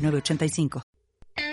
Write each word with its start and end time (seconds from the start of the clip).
906985. 0.00 0.82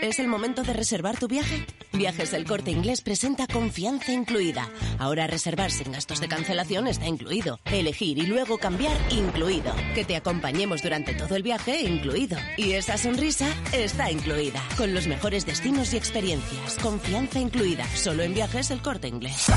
¿Es 0.02 0.20
el 0.20 0.28
momento 0.28 0.64
de 0.64 0.74
reservar 0.74 1.18
tu 1.18 1.28
viaje? 1.28 1.66
Viajes 1.94 2.34
El 2.34 2.46
Corte 2.46 2.72
Inglés 2.72 3.02
presenta 3.02 3.48
confianza 3.48 4.12
incluida. 4.12 4.70
Ahora 5.00 5.28
reservar 5.28 5.72
sin 5.72 5.92
gastos 5.92 6.20
de 6.20 6.28
cancelación 6.28 6.88
está 6.88 7.08
incluido. 7.08 7.60
Elegir 7.66 8.18
y 8.18 8.28
luego 8.28 8.58
cambiar 8.58 8.96
incluido. 9.12 9.74
Que 9.96 10.06
te 10.06 10.16
acompañemos 10.16 10.84
durante 10.84 11.14
todo 11.14 11.36
el 11.36 11.44
viaje 11.44 11.82
incluido. 11.82 12.38
Y 12.58 12.74
esa 12.74 12.98
sonrisa 12.98 13.48
está 13.74 14.12
incluida. 14.12 14.62
Con 14.78 14.94
los 14.94 15.08
mejores 15.08 15.46
destinos 15.46 15.94
y 15.94 15.98
experiencias. 15.98 16.78
Confianza 16.82 17.40
incluida. 17.40 17.86
Solo 17.96 18.24
en 18.24 18.34
Viajes 18.34 18.72
El 18.72 18.82
Corte 18.82 19.08
Inglés. 19.08 19.48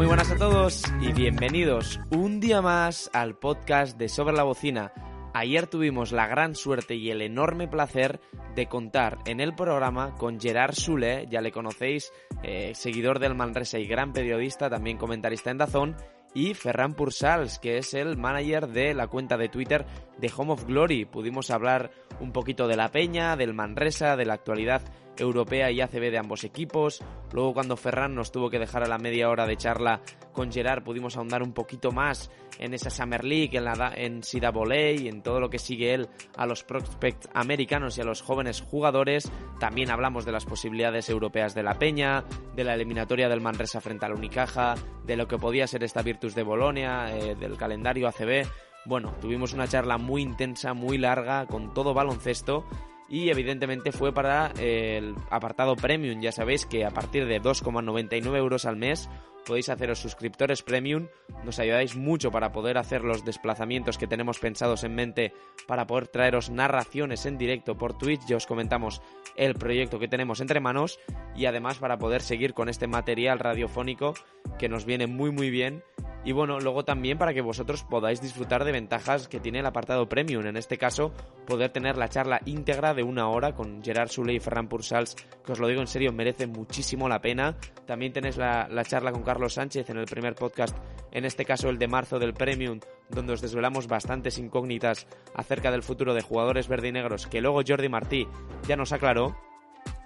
Muy 0.00 0.06
buenas 0.06 0.30
a 0.30 0.36
todos 0.36 0.82
y 1.02 1.12
bienvenidos 1.12 2.00
un 2.10 2.40
día 2.40 2.62
más 2.62 3.10
al 3.12 3.36
podcast 3.36 3.98
de 3.98 4.08
Sobre 4.08 4.34
la 4.34 4.44
Bocina. 4.44 4.94
Ayer 5.34 5.66
tuvimos 5.66 6.10
la 6.10 6.26
gran 6.26 6.54
suerte 6.54 6.94
y 6.94 7.10
el 7.10 7.20
enorme 7.20 7.68
placer 7.68 8.18
de 8.54 8.64
contar 8.64 9.18
en 9.26 9.40
el 9.40 9.54
programa 9.54 10.14
con 10.14 10.40
Gerard 10.40 10.72
Sule, 10.72 11.26
ya 11.28 11.42
le 11.42 11.52
conocéis, 11.52 12.14
eh, 12.42 12.72
seguidor 12.74 13.18
del 13.18 13.34
Manresa 13.34 13.78
y 13.78 13.86
gran 13.86 14.14
periodista, 14.14 14.70
también 14.70 14.96
comentarista 14.96 15.50
en 15.50 15.58
Dazón, 15.58 15.96
y 16.32 16.54
Ferran 16.54 16.94
Pursals, 16.94 17.58
que 17.58 17.76
es 17.76 17.92
el 17.92 18.16
manager 18.16 18.68
de 18.68 18.94
la 18.94 19.06
cuenta 19.06 19.36
de 19.36 19.50
Twitter 19.50 19.84
de 20.16 20.32
Home 20.34 20.52
of 20.52 20.64
Glory. 20.64 21.04
Pudimos 21.04 21.50
hablar 21.50 21.90
un 22.20 22.32
poquito 22.32 22.68
de 22.68 22.76
la 22.76 22.90
Peña, 22.90 23.36
del 23.36 23.52
Manresa, 23.52 24.16
de 24.16 24.24
la 24.24 24.32
actualidad 24.32 24.80
europea 25.20 25.70
y 25.70 25.80
ACB 25.80 26.10
de 26.10 26.18
ambos 26.18 26.44
equipos. 26.44 27.02
Luego 27.32 27.54
cuando 27.54 27.76
Ferran 27.76 28.14
nos 28.14 28.32
tuvo 28.32 28.50
que 28.50 28.58
dejar 28.58 28.82
a 28.82 28.88
la 28.88 28.98
media 28.98 29.28
hora 29.28 29.46
de 29.46 29.56
charla 29.56 30.00
con 30.32 30.52
Gerard 30.52 30.82
pudimos 30.82 31.16
ahondar 31.16 31.42
un 31.42 31.52
poquito 31.52 31.92
más 31.92 32.30
en 32.58 32.74
esa 32.74 32.90
Summer 32.90 33.24
League, 33.24 33.56
en, 33.56 33.64
la, 33.64 33.92
en 33.94 34.22
Sida 34.22 34.50
Volley, 34.50 35.08
en 35.08 35.22
todo 35.22 35.40
lo 35.40 35.48
que 35.48 35.58
sigue 35.58 35.94
él 35.94 36.08
a 36.36 36.46
los 36.46 36.62
prospects 36.62 37.28
americanos 37.32 37.96
y 37.96 38.02
a 38.02 38.04
los 38.04 38.22
jóvenes 38.22 38.60
jugadores. 38.60 39.30
También 39.58 39.90
hablamos 39.90 40.24
de 40.24 40.32
las 40.32 40.44
posibilidades 40.44 41.08
europeas 41.08 41.54
de 41.54 41.62
la 41.62 41.78
Peña, 41.78 42.24
de 42.54 42.64
la 42.64 42.74
eliminatoria 42.74 43.28
del 43.28 43.40
Manresa 43.40 43.80
frente 43.80 44.06
al 44.06 44.12
Unicaja, 44.12 44.74
de 45.04 45.16
lo 45.16 45.26
que 45.26 45.38
podía 45.38 45.66
ser 45.66 45.84
esta 45.84 46.02
Virtus 46.02 46.34
de 46.34 46.42
Bolonia, 46.42 47.16
eh, 47.16 47.34
del 47.34 47.56
calendario 47.56 48.08
ACB. 48.08 48.46
Bueno, 48.84 49.14
tuvimos 49.20 49.52
una 49.52 49.68
charla 49.68 49.98
muy 49.98 50.22
intensa, 50.22 50.74
muy 50.74 50.98
larga, 50.98 51.46
con 51.46 51.74
todo 51.74 51.94
baloncesto 51.94 52.64
y 53.10 53.28
evidentemente 53.28 53.90
fue 53.90 54.14
para 54.14 54.52
el 54.58 55.16
apartado 55.30 55.74
premium. 55.74 56.20
Ya 56.20 56.30
sabéis 56.30 56.64
que 56.64 56.84
a 56.84 56.90
partir 56.90 57.26
de 57.26 57.42
2,99 57.42 58.36
euros 58.36 58.64
al 58.64 58.76
mes 58.76 59.10
podéis 59.46 59.68
haceros 59.68 59.98
suscriptores 59.98 60.62
premium, 60.62 61.08
nos 61.44 61.58
ayudáis 61.58 61.96
mucho 61.96 62.30
para 62.30 62.52
poder 62.52 62.78
hacer 62.78 63.02
los 63.02 63.24
desplazamientos 63.24 63.98
que 63.98 64.06
tenemos 64.06 64.38
pensados 64.38 64.84
en 64.84 64.94
mente 64.94 65.32
para 65.66 65.86
poder 65.86 66.08
traeros 66.08 66.50
narraciones 66.50 67.26
en 67.26 67.38
directo 67.38 67.76
por 67.76 67.96
Twitch, 67.96 68.26
ya 68.26 68.36
os 68.36 68.46
comentamos 68.46 69.02
el 69.36 69.54
proyecto 69.54 69.98
que 69.98 70.08
tenemos 70.08 70.40
entre 70.40 70.60
manos 70.60 70.98
y 71.34 71.46
además 71.46 71.78
para 71.78 71.98
poder 71.98 72.22
seguir 72.22 72.54
con 72.54 72.68
este 72.68 72.86
material 72.86 73.38
radiofónico 73.38 74.14
que 74.58 74.68
nos 74.68 74.84
viene 74.84 75.06
muy 75.06 75.30
muy 75.30 75.50
bien 75.50 75.82
y 76.22 76.32
bueno, 76.32 76.60
luego 76.60 76.84
también 76.84 77.16
para 77.16 77.32
que 77.32 77.40
vosotros 77.40 77.82
podáis 77.82 78.20
disfrutar 78.20 78.64
de 78.64 78.72
ventajas 78.72 79.26
que 79.26 79.40
tiene 79.40 79.60
el 79.60 79.66
apartado 79.66 80.08
premium. 80.08 80.44
En 80.46 80.56
este 80.56 80.76
caso, 80.76 81.12
poder 81.46 81.70
tener 81.70 81.96
la 81.96 82.08
charla 82.08 82.40
íntegra 82.44 82.92
de 82.92 83.02
una 83.02 83.28
hora 83.28 83.54
con 83.54 83.82
Gerard 83.82 84.10
Sule 84.10 84.34
y 84.34 84.40
Ferran 84.40 84.68
Pursals, 84.68 85.16
que 85.44 85.52
os 85.52 85.58
lo 85.58 85.68
digo 85.68 85.80
en 85.80 85.86
serio, 85.86 86.12
merece 86.12 86.46
muchísimo 86.46 87.08
la 87.08 87.22
pena. 87.22 87.56
También 87.86 88.12
tenéis 88.12 88.36
la, 88.36 88.68
la 88.68 88.84
charla 88.84 89.12
con 89.12 89.22
Carlos 89.30 89.54
Sánchez 89.54 89.88
en 89.90 89.96
el 89.96 90.06
primer 90.06 90.34
podcast, 90.34 90.76
en 91.12 91.24
este 91.24 91.44
caso 91.44 91.68
el 91.68 91.78
de 91.78 91.86
marzo 91.86 92.18
del 92.18 92.34
premium, 92.34 92.80
donde 93.10 93.32
os 93.32 93.40
desvelamos 93.40 93.86
bastantes 93.86 94.38
incógnitas 94.38 95.06
acerca 95.36 95.70
del 95.70 95.84
futuro 95.84 96.14
de 96.14 96.20
jugadores 96.20 96.66
verdinegros 96.66 97.28
que 97.28 97.40
luego 97.40 97.62
Jordi 97.64 97.88
Martí 97.88 98.26
ya 98.66 98.74
nos 98.74 98.90
aclaró. 98.90 99.36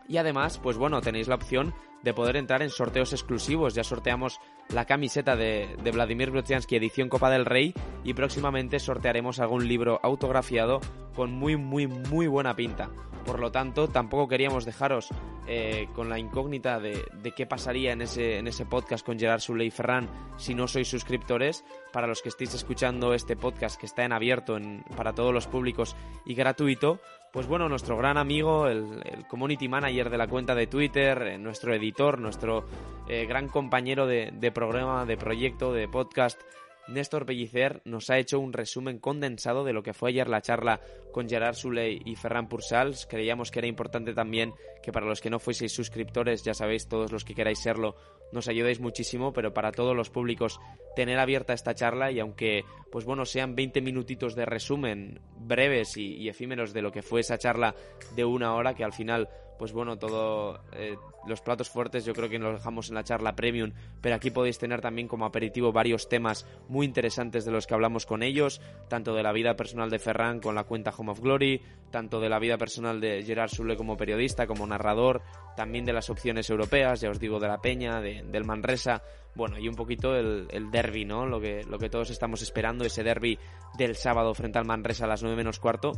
Y 0.09 0.19
además, 0.19 0.59
pues 0.62 0.76
bueno, 0.76 1.00
tenéis 1.00 1.28
la 1.28 1.37
opción 1.37 1.75
de 2.03 2.12
poder 2.15 2.37
entrar 2.37 2.62
en 2.62 2.70
sorteos 2.70 3.12
exclusivos. 3.12 3.75
Ya 3.75 3.82
sorteamos 3.82 4.41
la 4.69 4.84
camiseta 4.84 5.37
de, 5.37 5.76
de 5.82 5.91
Vladimir 5.91 6.31
Brutiansky 6.31 6.76
edición 6.76 7.09
Copa 7.09 7.31
del 7.31 7.47
Rey 7.47 7.75
y 8.04 8.14
próximamente 8.14 8.78
sortearemos 8.78 9.41
algún 9.41 9.66
libro 9.66 10.00
autografiado 10.03 10.81
con 11.14 11.32
muy 11.32 11.56
muy 11.56 11.87
muy 11.87 12.26
buena 12.26 12.54
pinta. 12.54 12.91
Por 13.25 13.41
lo 13.41 13.50
tanto, 13.50 13.88
tampoco 13.88 14.28
queríamos 14.28 14.66
dejaros 14.66 15.09
eh, 15.47 15.88
con 15.94 16.10
la 16.10 16.19
incógnita 16.19 16.78
de, 16.78 17.04
de, 17.22 17.32
qué 17.32 17.47
pasaría 17.47 17.93
en 17.93 18.03
ese, 18.03 18.37
en 18.37 18.47
ese 18.47 18.66
podcast 18.66 19.04
con 19.04 19.19
Gerard 19.19 19.41
Sule 19.41 19.64
y 19.64 19.70
Ferran 19.70 20.10
si 20.37 20.54
no 20.54 20.69
sois 20.69 20.88
suscriptores. 20.88 21.64
Para 21.91 22.06
los 22.06 22.20
que 22.20 22.28
estéis 22.28 22.53
escuchando 22.53 23.14
este 23.14 23.34
podcast 23.34 23.81
que 23.81 23.87
está 23.87 24.04
en 24.04 24.12
abierto 24.12 24.59
en, 24.59 24.84
para 24.97 25.14
todos 25.14 25.32
los 25.32 25.47
públicos 25.47 25.97
y 26.26 26.34
gratuito, 26.34 27.00
pues 27.34 27.49
bueno, 27.49 27.69
nuestro 27.69 27.97
gran 27.97 28.17
amigo, 28.17 28.69
el, 28.69 29.03
el 29.05 29.27
community 29.27 29.67
manager 29.67 30.09
de 30.09 30.17
la 30.17 30.28
cuenta 30.28 30.55
de 30.55 30.69
Twitter, 30.69 31.21
eh, 31.22 31.37
nuestro 31.37 31.75
editor, 31.75 32.21
nuestro 32.21 32.65
eh, 33.09 33.27
gran 33.27 33.49
compañero 33.49 34.06
de, 34.06 34.31
de 34.33 34.53
programa, 34.53 35.05
de 35.05 35.17
proyecto, 35.17 35.73
de 35.73 35.89
podcast, 35.89 36.41
Néstor 36.87 37.25
Pellicer 37.25 37.81
nos 37.84 38.11
ha 38.11 38.19
hecho 38.19 38.39
un 38.39 38.53
resumen 38.53 38.99
condensado 38.99 39.65
de 39.65 39.72
lo 39.72 39.83
que 39.83 39.95
fue 39.95 40.11
ayer 40.11 40.28
la 40.28 40.43
charla 40.43 40.81
con 41.12 41.28
Gerard 41.28 41.55
Suley 41.55 42.03
y 42.05 42.15
Ferran 42.17 42.49
Pursals. 42.49 43.06
Creíamos 43.06 43.50
que 43.50 43.61
era 43.61 43.69
importante 43.69 44.12
también 44.12 44.53
que 44.83 44.93
para 44.93 45.06
los 45.06 45.21
que 45.21 45.31
no 45.31 45.39
fueseis 45.39 45.73
suscriptores, 45.73 46.43
ya 46.43 46.53
sabéis, 46.53 46.87
todos 46.89 47.11
los 47.11 47.25
que 47.25 47.34
queráis 47.34 47.61
serlo, 47.62 47.97
nos 48.33 48.49
ayudéis 48.49 48.81
muchísimo, 48.81 49.33
pero 49.33 49.55
para 49.55 49.73
todos 49.73 49.97
los 49.97 50.11
públicos 50.11 50.61
tener 50.94 51.19
abierta 51.19 51.55
esta 51.55 51.75
charla 51.75 52.11
y 52.12 52.21
aunque, 52.21 52.65
pues 52.91 53.05
bueno, 53.05 53.25
sean 53.25 53.55
20 53.55 53.81
minutitos 53.81 54.34
de 54.34 54.44
resumen 54.44 55.21
breves 55.39 55.97
y, 55.97 56.17
y 56.17 56.28
efímeros 56.28 56.73
de 56.73 56.83
lo 56.83 56.93
que 56.93 57.03
fue 57.03 57.21
esa 57.21 57.39
charla 57.39 57.75
de 58.15 58.25
una 58.25 58.55
hora, 58.55 58.75
que 58.75 58.84
al 58.84 58.93
final 58.93 59.28
pues 59.59 59.72
bueno, 59.72 59.97
todo 59.98 60.60
eh, 60.72 60.97
los 61.26 61.41
platos 61.41 61.70
fuertes 61.70 62.04
yo 62.04 62.12
creo 62.12 62.28
que 62.28 62.38
los 62.38 62.54
dejamos 62.54 62.88
en 62.88 62.97
la 62.97 63.04
charla 63.04 63.37
premium, 63.37 63.72
pero 64.00 64.16
aquí 64.16 64.31
podéis 64.31 64.59
tener 64.59 64.81
también 64.81 65.09
como 65.09 65.25
aperitivo 65.25 65.72
varios 65.72 66.09
temas 66.09 66.47
muy 66.69 66.87
interesantes 66.87 67.44
de 67.44 67.53
los 67.53 67.66
que 67.66 67.75
hablamos 67.75 68.06
con 68.06 68.22
ellos, 68.22 68.60
tanto 68.88 69.14
de 69.14 69.22
la 69.22 69.32
vida 69.32 69.56
personal 69.56 69.91
de 69.91 69.98
Ferran 69.98 70.41
con 70.41 70.54
la 70.54 70.64
cuenta 70.64 70.93
Home 70.97 71.12
of 71.12 71.20
Glory, 71.20 71.62
tanto 71.91 72.20
de 72.20 72.28
la 72.28 72.38
vida 72.38 72.59
personal 72.59 73.00
de 73.00 73.22
Gerard 73.22 73.50
Sule 73.50 73.76
como 73.76 73.97
periodista, 73.97 74.47
como 74.47 74.66
narrador, 74.66 75.22
también 75.56 75.84
de 75.84 75.93
las 75.93 76.10
opciones 76.10 76.50
europeas, 76.50 77.00
ya 77.00 77.10
os 77.10 77.20
digo, 77.20 77.38
de 77.38 77.48
la 77.48 77.60
Peña, 77.60 78.00
de, 78.00 78.22
del 78.25 78.44
Manresa, 78.44 79.03
bueno, 79.34 79.59
y 79.59 79.69
un 79.69 79.75
poquito 79.75 80.14
el, 80.16 80.47
el 80.50 80.70
derby, 80.70 81.04
¿no? 81.04 81.26
Lo 81.26 81.41
que, 81.41 81.64
lo 81.64 81.78
que 81.78 81.88
todos 81.88 82.10
estamos 82.10 82.43
esperando, 82.43 82.84
ese 82.84 83.03
derby 83.03 83.38
del 83.76 83.97
sábado 83.97 84.34
frente 84.34 84.59
al 84.59 84.64
Manresa 84.64 85.04
a 85.04 85.09
las 85.09 85.22
9 85.22 85.37
menos 85.37 85.59
cuarto, 85.59 85.93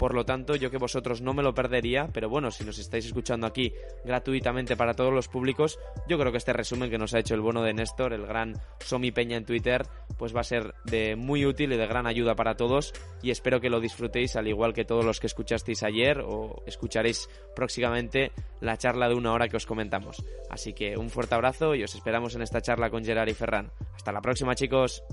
por 0.00 0.14
lo 0.14 0.24
tanto, 0.24 0.56
yo 0.56 0.70
que 0.70 0.78
vosotros 0.78 1.20
no 1.20 1.34
me 1.34 1.42
lo 1.42 1.52
perdería, 1.52 2.08
pero 2.10 2.30
bueno, 2.30 2.50
si 2.50 2.64
nos 2.64 2.78
estáis 2.78 3.04
escuchando 3.04 3.46
aquí 3.46 3.74
gratuitamente 4.02 4.74
para 4.74 4.94
todos 4.94 5.12
los 5.12 5.28
públicos, 5.28 5.78
yo 6.08 6.18
creo 6.18 6.32
que 6.32 6.38
este 6.38 6.54
resumen 6.54 6.88
que 6.88 6.96
nos 6.96 7.12
ha 7.12 7.18
hecho 7.18 7.34
el 7.34 7.42
bono 7.42 7.62
de 7.62 7.74
Néstor, 7.74 8.14
el 8.14 8.24
gran 8.24 8.54
Somi 8.78 9.12
Peña 9.12 9.36
en 9.36 9.44
Twitter, 9.44 9.82
pues 10.16 10.34
va 10.34 10.40
a 10.40 10.44
ser 10.44 10.72
de 10.86 11.16
muy 11.16 11.44
útil 11.44 11.74
y 11.74 11.76
de 11.76 11.86
gran 11.86 12.06
ayuda 12.06 12.34
para 12.34 12.54
todos 12.54 12.94
y 13.22 13.30
espero 13.30 13.60
que 13.60 13.68
lo 13.68 13.78
disfrutéis 13.78 14.36
al 14.36 14.48
igual 14.48 14.72
que 14.72 14.86
todos 14.86 15.04
los 15.04 15.20
que 15.20 15.26
escuchasteis 15.26 15.82
ayer 15.82 16.22
o 16.24 16.62
escucharéis 16.64 17.28
próximamente 17.54 18.32
la 18.62 18.78
charla 18.78 19.06
de 19.06 19.16
una 19.16 19.34
hora 19.34 19.48
que 19.48 19.58
os 19.58 19.66
comentamos. 19.66 20.24
Así 20.48 20.72
que 20.72 20.96
un 20.96 21.10
fuerte 21.10 21.34
abrazo 21.34 21.74
y 21.74 21.84
os 21.84 21.94
esperamos 21.94 22.34
en 22.34 22.40
esta 22.40 22.62
charla 22.62 22.88
con 22.88 23.04
Gerard 23.04 23.28
y 23.28 23.34
Ferran. 23.34 23.70
Hasta 23.94 24.12
la 24.12 24.22
próxima 24.22 24.54
chicos. 24.54 25.04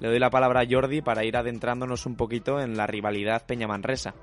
Le 0.00 0.08
doy 0.08 0.18
la 0.18 0.30
palabra 0.30 0.60
a 0.60 0.66
Jordi 0.68 1.02
para 1.02 1.24
ir 1.24 1.36
adentrándonos 1.36 2.06
un 2.06 2.16
poquito 2.16 2.60
en 2.60 2.76
la 2.76 2.86
rivalidad 2.86 3.46
Peña-Manresa. 3.46 4.14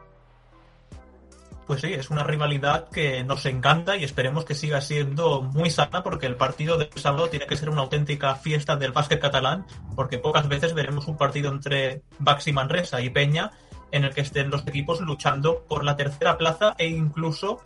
pues 1.68 1.82
sí, 1.82 1.94
es 1.94 2.10
una 2.10 2.24
rivalidad 2.24 2.90
que 2.90 3.24
nos 3.24 3.46
encanta 3.46 3.98
y 3.98 4.04
esperemos 4.04 4.46
que 4.46 4.56
siga 4.56 4.82
siendo 4.82 5.42
muy 5.42 5.70
sana 5.70 6.02
porque 6.02 6.26
el 6.26 6.36
partido 6.36 6.78
del 6.78 6.90
sábado 6.96 7.28
tiene 7.28 7.46
que 7.46 7.58
ser 7.58 7.70
una 7.70 7.82
auténtica 7.82 8.36
fiesta 8.36 8.78
del 8.78 8.94
básquet 8.94 9.20
catalán 9.20 9.66
porque 9.96 10.18
pocas 10.18 10.48
veces 10.48 10.74
veremos 10.74 11.08
un 11.08 11.18
partido 11.18 11.52
entre 11.52 12.02
Baxi 12.20 12.54
Manresa 12.54 13.02
y 13.02 13.10
Peña 13.10 13.52
en 13.92 14.06
el 14.06 14.14
que 14.14 14.22
estén 14.22 14.50
los 14.50 14.66
equipos 14.66 15.02
luchando 15.02 15.66
por 15.68 15.84
la 15.84 15.96
tercera 15.96 16.38
plaza 16.38 16.74
e 16.78 16.88
incluso 16.88 17.62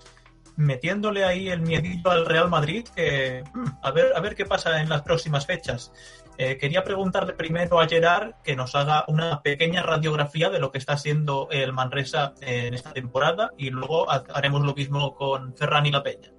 metiéndole 0.55 1.23
ahí 1.23 1.49
el 1.49 1.61
miedito 1.61 2.11
al 2.11 2.25
Real 2.25 2.49
Madrid, 2.49 2.87
que 2.95 3.43
mm, 3.53 3.65
a 3.81 3.91
ver, 3.91 4.13
a 4.15 4.19
ver 4.19 4.35
qué 4.35 4.45
pasa 4.45 4.81
en 4.81 4.89
las 4.89 5.01
próximas 5.01 5.45
fechas. 5.45 5.91
Eh, 6.37 6.57
quería 6.57 6.83
preguntarle 6.83 7.33
primero 7.33 7.79
a 7.79 7.87
Gerard 7.87 8.35
que 8.43 8.55
nos 8.55 8.75
haga 8.75 9.05
una 9.07 9.41
pequeña 9.41 9.83
radiografía 9.83 10.49
de 10.49 10.59
lo 10.59 10.71
que 10.71 10.77
está 10.77 10.93
haciendo 10.93 11.47
el 11.51 11.73
Manresa 11.73 12.33
en 12.41 12.73
esta 12.73 12.93
temporada 12.93 13.51
y 13.57 13.69
luego 13.69 14.07
haremos 14.09 14.61
lo 14.61 14.73
mismo 14.73 15.13
con 15.15 15.55
Ferran 15.55 15.85
y 15.85 15.91
La 15.91 16.03
Peña. 16.03 16.31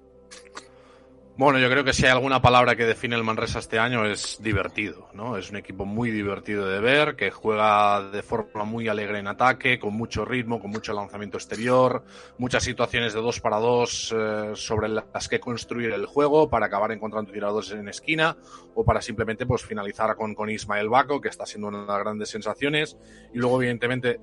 Bueno, 1.35 1.57
yo 1.57 1.67
creo 1.67 1.83
que 1.83 1.93
si 1.93 2.05
hay 2.05 2.11
alguna 2.11 2.43
palabra 2.43 2.75
que 2.75 2.85
define 2.85 3.15
el 3.15 3.23
Manresa 3.23 3.57
este 3.57 3.79
año 3.79 4.05
es 4.05 4.37
divertido, 4.39 5.09
¿no? 5.15 5.35
Es 5.35 5.49
un 5.49 5.57
equipo 5.57 5.83
muy 5.83 6.11
divertido 6.11 6.67
de 6.67 6.79
ver, 6.79 7.15
que 7.15 7.31
juega 7.31 8.07
de 8.11 8.21
forma 8.21 8.65
muy 8.65 8.87
alegre 8.87 9.17
en 9.17 9.27
ataque, 9.27 9.79
con 9.79 9.95
mucho 9.95 10.25
ritmo, 10.25 10.61
con 10.61 10.69
mucho 10.69 10.93
lanzamiento 10.93 11.37
exterior, 11.37 12.03
muchas 12.37 12.63
situaciones 12.63 13.15
de 13.15 13.21
dos 13.21 13.41
para 13.41 13.57
dos 13.57 14.13
eh, 14.15 14.51
sobre 14.53 14.89
las 14.89 15.27
que 15.27 15.39
construir 15.39 15.89
el 15.93 16.05
juego 16.05 16.51
para 16.51 16.67
acabar 16.67 16.91
encontrando 16.91 17.31
tiradores 17.31 17.71
en 17.71 17.87
esquina 17.87 18.37
o 18.75 18.85
para 18.85 19.01
simplemente 19.01 19.47
pues 19.47 19.63
finalizar 19.63 20.15
con, 20.15 20.35
con 20.35 20.51
Ismael 20.51 20.87
Baco, 20.87 21.19
que 21.19 21.29
está 21.29 21.47
siendo 21.47 21.69
una 21.69 21.81
de 21.81 21.87
las 21.87 21.99
grandes 21.99 22.29
sensaciones. 22.29 22.95
Y 23.33 23.39
luego, 23.39 23.59
evidentemente, 23.59 24.19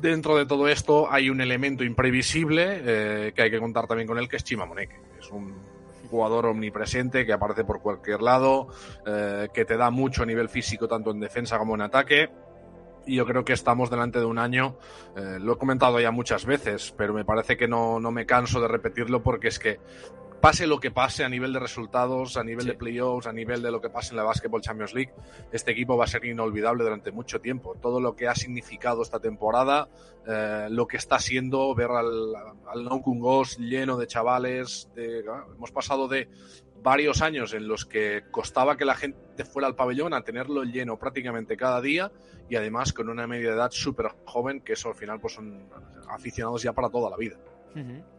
dentro 0.00 0.36
de 0.36 0.46
todo 0.46 0.68
esto 0.68 1.10
hay 1.10 1.30
un 1.30 1.40
elemento 1.40 1.82
imprevisible 1.82 2.80
eh, 2.84 3.32
que 3.34 3.42
hay 3.42 3.50
que 3.50 3.58
contar 3.58 3.88
también 3.88 4.06
con 4.06 4.18
él, 4.18 4.28
que 4.28 4.36
es 4.36 4.44
Chima 4.44 4.66
Moneke. 4.66 5.00
Es 5.18 5.28
un 5.32 5.71
jugador 6.12 6.46
omnipresente 6.46 7.24
que 7.24 7.32
aparece 7.32 7.64
por 7.64 7.80
cualquier 7.80 8.20
lado, 8.20 8.68
eh, 9.06 9.48
que 9.52 9.64
te 9.64 9.78
da 9.78 9.90
mucho 9.90 10.26
nivel 10.26 10.50
físico 10.50 10.86
tanto 10.86 11.10
en 11.10 11.20
defensa 11.20 11.58
como 11.58 11.74
en 11.74 11.80
ataque. 11.80 12.30
Y 13.06 13.16
yo 13.16 13.26
creo 13.26 13.44
que 13.44 13.54
estamos 13.54 13.90
delante 13.90 14.20
de 14.20 14.26
un 14.26 14.38
año, 14.38 14.76
eh, 15.16 15.38
lo 15.40 15.54
he 15.54 15.58
comentado 15.58 15.98
ya 15.98 16.12
muchas 16.12 16.44
veces, 16.44 16.94
pero 16.96 17.14
me 17.14 17.24
parece 17.24 17.56
que 17.56 17.66
no, 17.66 17.98
no 17.98 18.12
me 18.12 18.26
canso 18.26 18.60
de 18.60 18.68
repetirlo 18.68 19.24
porque 19.24 19.48
es 19.48 19.58
que 19.58 19.80
pase 20.42 20.66
lo 20.66 20.80
que 20.80 20.90
pase 20.90 21.22
a 21.22 21.28
nivel 21.28 21.52
de 21.52 21.60
resultados, 21.60 22.36
a 22.36 22.42
nivel 22.42 22.66
de 22.66 22.74
playoffs, 22.74 23.28
a 23.28 23.32
nivel 23.32 23.62
de 23.62 23.70
lo 23.70 23.80
que 23.80 23.90
pase 23.90 24.10
en 24.10 24.16
la 24.16 24.24
Basketball 24.24 24.60
Champions 24.60 24.92
League, 24.92 25.12
este 25.52 25.70
equipo 25.70 25.96
va 25.96 26.04
a 26.04 26.08
ser 26.08 26.24
inolvidable 26.24 26.82
durante 26.82 27.12
mucho 27.12 27.40
tiempo. 27.40 27.76
Todo 27.80 28.00
lo 28.00 28.16
que 28.16 28.26
ha 28.26 28.34
significado 28.34 29.02
esta 29.02 29.20
temporada, 29.20 29.88
eh, 30.26 30.66
lo 30.68 30.88
que 30.88 30.96
está 30.96 31.20
siendo 31.20 31.72
ver 31.76 31.92
al, 31.92 32.34
al 32.66 32.88
Ghost 32.88 33.60
lleno 33.60 33.96
de 33.96 34.08
chavales, 34.08 34.90
hemos 34.96 35.70
pasado 35.70 36.08
de 36.08 36.28
varios 36.82 37.22
años 37.22 37.54
en 37.54 37.68
los 37.68 37.86
que 37.86 38.24
costaba 38.32 38.76
que 38.76 38.84
la 38.84 38.96
gente 38.96 39.44
fuera 39.44 39.68
al 39.68 39.76
pabellón 39.76 40.12
a 40.12 40.22
tenerlo 40.22 40.64
lleno 40.64 40.98
prácticamente 40.98 41.56
cada 41.56 41.80
día 41.80 42.10
y 42.50 42.56
además 42.56 42.92
con 42.92 43.08
una 43.08 43.28
media 43.28 43.50
de 43.50 43.54
edad 43.54 43.70
súper 43.70 44.08
joven, 44.24 44.60
que 44.60 44.72
eso 44.72 44.88
al 44.88 44.96
final 44.96 45.20
pues 45.20 45.34
son 45.34 45.68
aficionados 46.08 46.64
ya 46.64 46.72
para 46.72 46.90
toda 46.90 47.10
la 47.10 47.16
vida. 47.16 47.38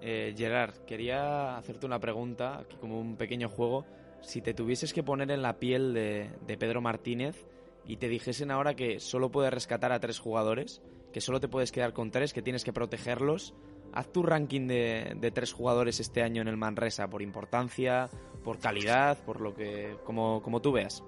Eh, 0.02 0.34
Gerard, 0.38 0.78
quería 0.86 1.58
hacerte 1.58 1.86
una 1.86 2.00
pregunta, 2.00 2.66
como 2.80 3.00
un 3.00 3.16
pequeño 3.16 3.50
juego. 3.50 3.86
Si 4.22 4.42
te 4.42 4.54
tuvieses 4.54 4.94
que 4.94 5.04
poner 5.04 5.32
en 5.32 5.42
la 5.42 5.60
piel 5.60 5.94
de, 5.94 6.58
Pedro 6.58 6.82
Martínez 6.82 7.46
y 7.86 7.98
te 7.98 8.08
dijesen 8.08 8.52
ahora 8.52 8.76
que 8.76 9.00
solo 9.00 9.32
puedes 9.32 9.54
rescatar 9.54 9.92
a 9.92 10.00
tres 10.00 10.20
jugadores, 10.20 10.82
que 11.12 11.22
solo 11.22 11.40
te 11.40 11.48
puedes 11.48 11.72
quedar 11.72 11.94
con 11.94 12.12
tres, 12.12 12.34
que 12.34 12.42
tienes 12.42 12.64
que 12.64 12.74
protegerlos, 12.74 13.54
haz 13.92 14.12
tu 14.12 14.24
ranking 14.24 14.68
de, 14.68 15.32
tres 15.34 15.52
jugadores 15.52 16.00
este 16.00 16.24
año 16.24 16.42
en 16.42 16.48
el 16.48 16.58
Manresa, 16.58 17.10
por 17.10 17.22
importancia, 17.22 18.10
por 18.44 18.60
calidad, 18.60 19.18
por 19.26 19.42
lo 19.42 19.54
que, 19.54 19.98
como 20.04 20.62
tú 20.62 20.72
veas. 20.72 21.04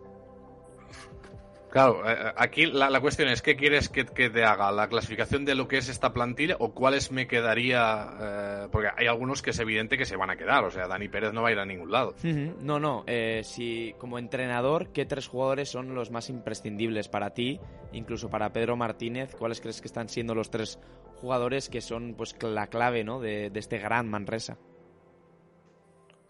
Claro, 1.75 2.09
eh, 2.09 2.15
eh, 2.17 2.31
aquí 2.37 2.67
la, 2.67 3.01
cuestión 3.01 3.27
es, 3.27 3.41
¿qué 3.41 3.57
quieres 3.57 3.89
que, 3.89 4.05
te 4.05 4.45
haga? 4.45 4.71
¿La 4.71 4.87
clasificación 4.87 5.43
de 5.43 5.55
lo 5.55 5.67
que 5.67 5.77
es 5.77 5.89
esta 5.89 6.13
plantilla 6.13 6.55
o 6.59 6.73
cuáles 6.73 7.11
me 7.11 7.27
quedaría? 7.27 8.13
Eh, 8.17 8.67
porque 8.71 8.87
hay 8.95 9.07
algunos 9.07 9.41
que 9.41 9.49
es 9.49 9.59
evidente 9.59 9.97
que 9.97 10.05
se 10.05 10.15
van 10.15 10.29
a 10.29 10.37
quedar, 10.37 10.63
o 10.63 10.71
sea, 10.71 10.87
Dani 10.87 11.09
Pérez 11.09 11.33
no 11.33 11.41
va 11.41 11.49
a 11.49 11.51
ir 11.51 11.59
a 11.59 11.65
ningún 11.65 11.91
lado. 11.91 12.15
No, 12.61 12.79
no, 12.79 13.03
si 13.43 13.93
como 13.97 14.19
entrenador, 14.19 14.93
¿qué 14.93 15.05
tres 15.05 15.27
jugadores 15.27 15.67
son 15.67 15.93
los 15.95 16.11
más 16.11 16.29
imprescindibles 16.29 17.09
para 17.09 17.31
ti, 17.31 17.59
incluso 17.91 18.29
para 18.29 18.53
Pedro 18.53 18.77
Martínez? 18.77 19.35
¿Cuáles 19.35 19.59
crees 19.59 19.81
que 19.81 19.87
están 19.87 20.07
siendo 20.07 20.33
los 20.33 20.49
tres 20.51 20.79
jugadores 21.17 21.67
que 21.67 21.81
son 21.81 22.13
pues 22.13 22.41
la 22.41 22.67
clave 22.67 23.03
¿no? 23.03 23.19
de, 23.19 23.49
de 23.49 23.59
este 23.59 23.79
gran 23.79 24.07
Manresa? 24.07 24.57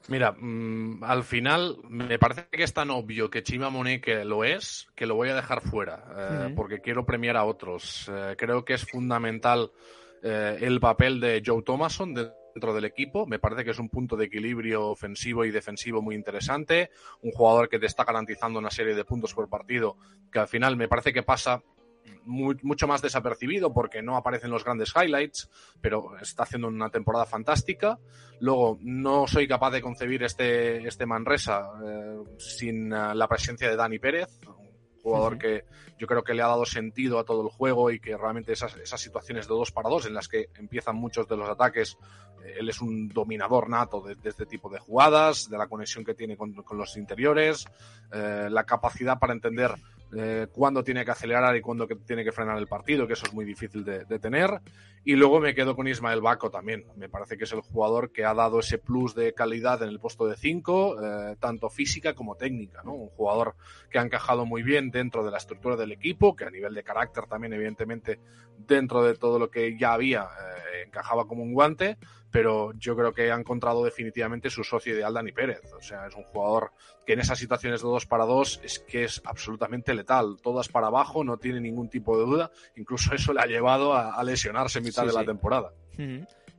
Mira, 0.08 0.34
mm, 0.34 1.04
al 1.04 1.24
final 1.24 1.78
me 1.90 2.20
parece 2.20 2.48
que 2.52 2.64
es 2.64 2.74
tan 2.74 2.92
obvio 2.92 3.30
que 3.30 3.44
Chima 3.44 3.72
que 4.02 4.24
lo 4.24 4.44
es, 4.44 4.88
que 4.96 5.06
lo 5.06 5.16
voy 5.16 5.30
a 5.30 5.36
dejar 5.36 5.62
fuera, 5.62 6.04
eh, 6.16 6.54
porque 6.56 6.80
quiero 6.80 7.06
premiar 7.06 7.38
a 7.38 7.46
otros. 7.46 8.10
Eh, 8.14 8.36
creo 8.38 8.64
que 8.64 8.76
es 8.76 8.86
fundamental 8.86 9.72
eh, 10.22 10.58
el 10.62 10.80
papel 10.80 11.20
de 11.20 11.42
Joe 11.44 11.64
Thomason 11.64 12.14
dentro 12.14 12.74
del 12.74 12.86
equipo. 12.86 13.26
Me 13.26 13.40
parece 13.40 13.64
que 13.64 13.72
es 13.72 13.80
un 13.80 13.90
punto 13.90 14.16
de 14.16 14.26
equilibrio 14.26 14.88
ofensivo 14.88 15.44
y 15.44 15.52
defensivo 15.52 16.02
muy 16.02 16.14
interesante. 16.14 16.92
Un 17.22 17.32
jugador 17.32 17.68
que 17.68 17.80
te 17.80 17.88
está 17.88 18.04
garantizando 18.04 18.60
una 18.60 18.70
serie 18.70 18.94
de 18.94 19.06
puntos 19.06 19.34
por 19.34 19.50
partido, 19.50 19.98
que 20.32 20.40
al 20.40 20.48
final 20.48 20.78
me 20.78 20.88
parece 20.88 21.14
que 21.14 21.24
pasa 21.24 21.64
mucho 22.26 22.88
más 22.88 23.02
desapercibido 23.02 23.74
porque 23.74 24.02
no 24.02 24.18
aparecen 24.18 24.52
los 24.52 24.64
grandes 24.64 24.94
highlights, 24.96 25.50
pero 25.82 26.18
está 26.18 26.44
haciendo 26.44 26.68
una 26.68 26.90
temporada 26.90 27.26
fantástica. 27.26 28.00
Luego, 28.40 28.78
no 28.82 29.28
soy 29.28 29.48
capaz 29.48 29.72
de 29.72 29.82
concebir 29.82 30.24
este, 30.24 30.86
este 30.88 31.06
Manresa 31.06 31.70
eh, 31.86 32.18
sin 32.38 32.92
eh, 32.92 33.16
la 33.16 33.28
presencia 33.28 33.70
de 33.70 33.76
Dani 33.76 34.00
Pérez, 34.00 34.40
jugador 35.02 35.38
que 35.38 35.66
yo 36.00 36.08
creo 36.08 36.24
que 36.24 36.34
le 36.34 36.42
ha 36.42 36.48
dado 36.48 36.66
sentido 36.66 37.20
a 37.20 37.24
todo 37.24 37.44
el 37.44 37.50
juego 37.50 37.92
y 37.92 38.00
que 38.00 38.18
realmente 38.18 38.54
esas, 38.54 38.76
esas 38.78 39.00
situaciones 39.00 39.48
de 39.48 39.54
dos 39.54 39.72
para 39.72 39.90
dos 39.90 40.08
en 40.08 40.16
las 40.16 40.28
que 40.28 40.50
empiezan 40.56 40.96
muchos 40.96 41.28
de 41.28 41.38
los 41.38 41.48
ataques, 41.48 41.98
eh, 42.44 42.56
él 42.60 42.70
es 42.70 42.82
un 42.82 43.08
dominador 43.10 43.70
nato 43.70 44.02
de, 44.02 44.18
este 44.24 44.46
tipo 44.46 44.70
de 44.70 44.80
jugadas, 44.80 45.48
de 45.50 45.58
la 45.58 45.68
conexión 45.68 46.04
que 46.04 46.16
tiene 46.16 46.36
con, 46.36 46.56
los 46.72 46.98
interiores, 46.98 47.66
la 48.12 48.64
capacidad 48.64 49.20
para 49.20 49.34
entender 49.34 49.76
eh, 50.18 50.48
cuándo 50.52 50.84
tiene 50.84 51.04
que 51.04 51.12
acelerar 51.12 51.56
y 51.56 51.62
cuándo 51.62 51.88
tiene 51.88 52.24
que 52.24 52.32
frenar 52.32 52.58
el 52.58 52.68
partido, 52.68 53.06
que 53.06 53.14
eso 53.14 53.26
es 53.26 53.34
muy 53.34 53.44
difícil 53.44 53.84
de, 53.84 54.20
tener. 54.20 54.62
Y 55.04 55.16
luego 55.16 55.40
me 55.40 55.54
quedo 55.54 55.76
con 55.76 55.88
Ismael 55.88 56.22
Baco 56.22 56.50
también. 56.50 56.86
Me 56.96 57.10
parece 57.10 57.38
que 57.38 57.44
es 57.44 57.52
el 57.52 57.62
jugador 57.62 58.12
que 58.12 58.24
ha 58.24 58.34
dado 58.34 58.60
ese 58.60 58.78
plus 58.78 59.14
de 59.14 59.34
calidad 59.34 59.84
en 59.84 59.90
el 59.90 60.00
puesto 60.00 60.26
de 60.26 60.38
5, 60.38 60.98
eh, 61.04 61.36
tanto 61.40 61.70
física 61.70 62.14
como 62.14 62.36
técnica. 62.36 62.82
¿no? 62.84 62.94
Un 62.94 63.10
jugador 63.10 63.56
que 63.90 64.00
ha 64.00 64.04
encajado 64.04 64.46
muy 64.46 64.64
bien 64.64 64.90
dentro 64.90 65.24
de 65.24 65.32
la 65.32 65.38
estructura 65.38 65.76
del 65.76 65.92
equipo, 65.92 66.36
que 66.36 66.46
a 66.46 66.50
nivel 66.50 66.74
de 66.74 66.84
carácter 66.84 67.26
también, 67.26 67.54
evidentemente, 67.54 68.20
dentro 68.58 69.04
de 69.04 69.16
todo 69.16 69.38
lo 69.38 69.50
que 69.50 69.78
ya 69.78 69.94
había, 69.94 70.24
eh, 70.24 70.84
encajaba 70.86 71.28
como 71.28 71.44
un 71.44 71.54
guante 71.54 71.98
pero 72.36 72.74
yo 72.74 72.98
creo 72.98 73.14
que 73.14 73.32
ha 73.32 73.36
encontrado 73.36 73.86
definitivamente 73.86 74.50
su 74.50 74.62
socio 74.62 74.94
ideal 74.94 75.14
Dani 75.14 75.32
Pérez. 75.32 75.72
O 75.74 75.82
sea, 75.82 76.06
es 76.06 76.16
un 76.16 76.24
jugador 76.24 76.74
que 77.06 77.14
en 77.14 77.22
esas 77.22 77.40
situaciones 77.40 77.82
de 77.82 77.88
dos 77.88 78.06
para 78.06 78.26
dos 78.26 78.60
es 78.62 78.80
que 78.80 79.06
es 79.06 79.22
absolutamente 79.24 79.94
letal. 79.94 80.36
Todas 80.44 80.68
para 80.68 80.88
abajo, 80.88 81.24
no 81.24 81.38
tiene 81.38 81.62
ningún 81.62 81.88
tipo 81.88 82.18
de 82.18 82.26
duda. 82.26 82.52
Incluso 82.76 83.16
eso 83.16 83.32
le 83.32 83.40
ha 83.40 83.46
llevado 83.46 83.94
a, 83.94 84.22
lesionarse 84.26 84.80
en 84.80 84.84
mitad 84.84 85.06
de 85.06 85.14
la 85.14 85.24
temporada. 85.24 85.72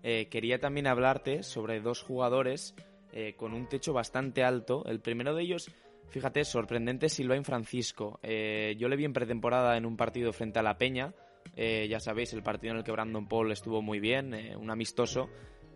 Eh, 0.02 0.28
quería 0.30 0.58
también 0.58 0.86
hablarte 0.86 1.42
sobre 1.42 1.82
dos 1.82 2.00
jugadores 2.00 2.74
eh, 3.12 3.34
con 3.36 3.52
un 3.52 3.68
techo 3.68 3.92
bastante 3.92 4.44
alto. 4.44 4.82
El 4.86 5.00
primero 5.00 5.34
de 5.34 5.42
ellos, 5.42 5.70
fíjate, 6.08 6.46
sorprendente 6.46 7.10
Silvain 7.10 7.44
Francisco. 7.44 8.18
Eh, 8.22 8.76
yo 8.78 8.88
le 8.88 8.96
vi 8.96 9.04
en 9.04 9.12
pretemporada 9.12 9.76
en 9.76 9.84
un 9.84 9.98
partido 9.98 10.32
frente 10.32 10.58
a 10.58 10.62
La 10.62 10.78
Peña. 10.78 11.12
ya 11.54 12.00
sabéis, 12.00 12.32
el 12.32 12.42
partido 12.42 12.72
en 12.72 12.78
el 12.78 12.84
que 12.84 12.92
Brandon 12.92 13.28
Paul 13.28 13.52
estuvo 13.52 13.82
muy 13.82 14.00
bien, 14.00 14.32
un 14.58 14.70
amistoso 14.70 15.28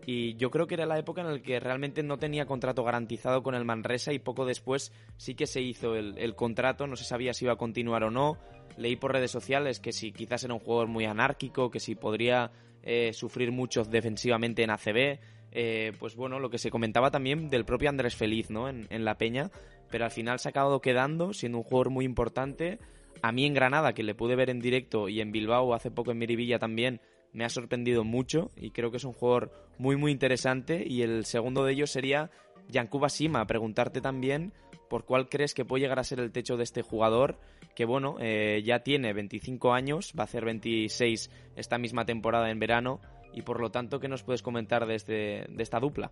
y 0.07 0.35
yo 0.37 0.51
creo 0.51 0.67
que 0.67 0.75
era 0.75 0.87
la 0.87 0.99
época 0.99 1.21
en 1.21 1.33
la 1.33 1.39
que 1.41 1.61
realmente 1.61 2.03
no 2.03 2.19
tenía 2.19 2.47
contrato 2.47 2.85
garantizado 2.85 3.43
con 3.43 3.55
el 3.55 3.65
Manresa 3.65 4.13
y 4.13 4.19
poco 4.19 4.47
después 4.47 4.93
sí 5.17 5.35
que 5.35 5.47
se 5.47 5.61
hizo 5.61 5.95
el, 5.95 6.35
contrato, 6.35 6.87
no 6.87 6.97
se 6.97 7.05
sabía 7.05 7.35
si 7.35 7.45
iba 7.45 7.55
a 7.55 7.59
continuar 7.59 8.05
o 8.05 8.11
no. 8.11 8.39
Leí 8.77 8.97
por 8.97 9.13
redes 9.13 9.31
sociales 9.31 9.79
que 9.79 9.93
si 9.93 10.13
quizás 10.13 10.45
era 10.45 10.55
un 10.55 10.61
jugador 10.61 10.89
muy 10.89 11.05
anárquico, 11.05 11.71
que 11.71 11.81
si 11.81 11.95
podría 11.95 12.51
eh, 12.83 13.13
sufrir 13.13 13.53
mucho 13.53 13.85
defensivamente 13.85 14.63
en 14.63 14.71
ACB. 14.71 15.19
Eh, 15.53 15.93
pues 15.99 16.15
bueno, 16.15 16.39
lo 16.39 16.49
que 16.49 16.59
se 16.59 16.71
comentaba 16.71 17.11
también 17.11 17.51
del 17.51 17.65
propio 17.65 17.91
Andrés 17.91 18.15
Feliz, 18.15 18.51
¿no? 18.51 18.69
En, 18.69 18.87
en, 18.91 19.05
La 19.05 19.19
Peña, 19.19 19.51
pero 19.91 20.05
al 20.05 20.13
final 20.13 20.39
se 20.39 20.49
ha 20.49 20.51
acabado 20.51 20.81
quedando, 20.81 21.33
siendo 21.33 21.59
un 21.59 21.65
jugador 21.65 21.91
muy 21.91 22.05
importante. 22.05 22.79
A 23.21 23.33
mí 23.33 23.45
en 23.45 23.55
Granada, 23.55 23.93
que 23.93 24.05
le 24.05 24.15
pude 24.15 24.37
ver 24.37 24.49
en 24.49 24.61
directo, 24.61 25.09
y 25.09 25.21
en 25.21 25.33
Bilbao 25.33 25.75
hace 25.75 25.91
poco 25.91 26.13
en 26.13 26.19
Miribilla 26.19 26.61
también, 26.61 27.01
me 27.33 27.45
ha 27.45 27.49
sorprendido 27.49 28.05
mucho 28.05 28.51
y 28.57 28.71
creo 28.71 28.91
que 28.91 28.97
es 28.97 29.05
un 29.05 29.13
jugador 29.13 29.53
muy 29.79 29.97
muy 29.97 30.13
interesante 30.13 30.85
y 30.87 31.03
el 31.03 31.25
segundo 31.25 31.65
de 31.65 31.73
ellos 31.73 31.91
sería 31.91 32.31
Yankuba 32.69 33.09
Sima, 33.09 33.47
preguntarte 33.47 34.01
también 34.01 34.53
por 34.89 35.05
cuál 35.05 35.29
crees 35.29 35.55
que 35.55 35.65
puede 35.65 35.83
llegar 35.83 35.99
a 35.99 36.05
ser 36.05 36.21
el 36.21 36.33
techo 36.33 36.57
de 36.57 36.65
este 36.65 36.83
jugador 36.83 37.39
que 37.75 37.85
bueno, 37.85 38.17
eh, 38.21 38.63
ya 38.65 38.81
tiene 38.81 39.13
25 39.13 39.73
años, 39.73 40.13
va 40.19 40.23
a 40.23 40.25
hacer 40.25 40.45
26 40.45 41.31
esta 41.57 41.79
misma 41.79 42.05
temporada 42.05 42.51
en 42.51 42.59
verano 42.59 43.01
y 43.33 43.43
por 43.43 43.61
lo 43.61 43.71
tanto, 43.71 44.01
¿qué 44.01 44.09
nos 44.09 44.23
puedes 44.23 44.43
comentar 44.43 44.87
de, 44.87 44.97
este, 44.97 45.47
de 45.49 45.63
esta 45.63 45.79
dupla? 45.79 46.11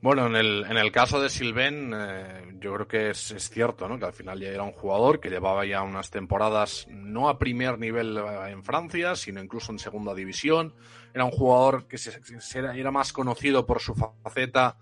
Bueno, 0.00 0.28
en 0.28 0.36
el, 0.36 0.64
en 0.70 0.76
el 0.76 0.92
caso 0.92 1.20
de 1.20 1.28
Silven, 1.28 1.92
eh, 1.92 2.54
yo 2.60 2.72
creo 2.74 2.86
que 2.86 3.10
es, 3.10 3.32
es, 3.32 3.50
cierto, 3.50 3.88
¿no? 3.88 3.98
Que 3.98 4.04
al 4.04 4.12
final 4.12 4.38
ya 4.38 4.48
era 4.48 4.62
un 4.62 4.70
jugador 4.70 5.18
que 5.18 5.28
llevaba 5.28 5.66
ya 5.66 5.82
unas 5.82 6.10
temporadas 6.10 6.86
no 6.88 7.28
a 7.28 7.38
primer 7.38 7.80
nivel 7.80 8.16
eh, 8.16 8.50
en 8.50 8.62
Francia, 8.62 9.16
sino 9.16 9.42
incluso 9.42 9.72
en 9.72 9.80
segunda 9.80 10.14
división. 10.14 10.72
Era 11.12 11.24
un 11.24 11.32
jugador 11.32 11.88
que 11.88 11.98
se, 11.98 12.20
era, 12.56 12.76
era, 12.76 12.92
más 12.92 13.12
conocido 13.12 13.66
por 13.66 13.80
su 13.80 13.96
faceta 13.96 14.76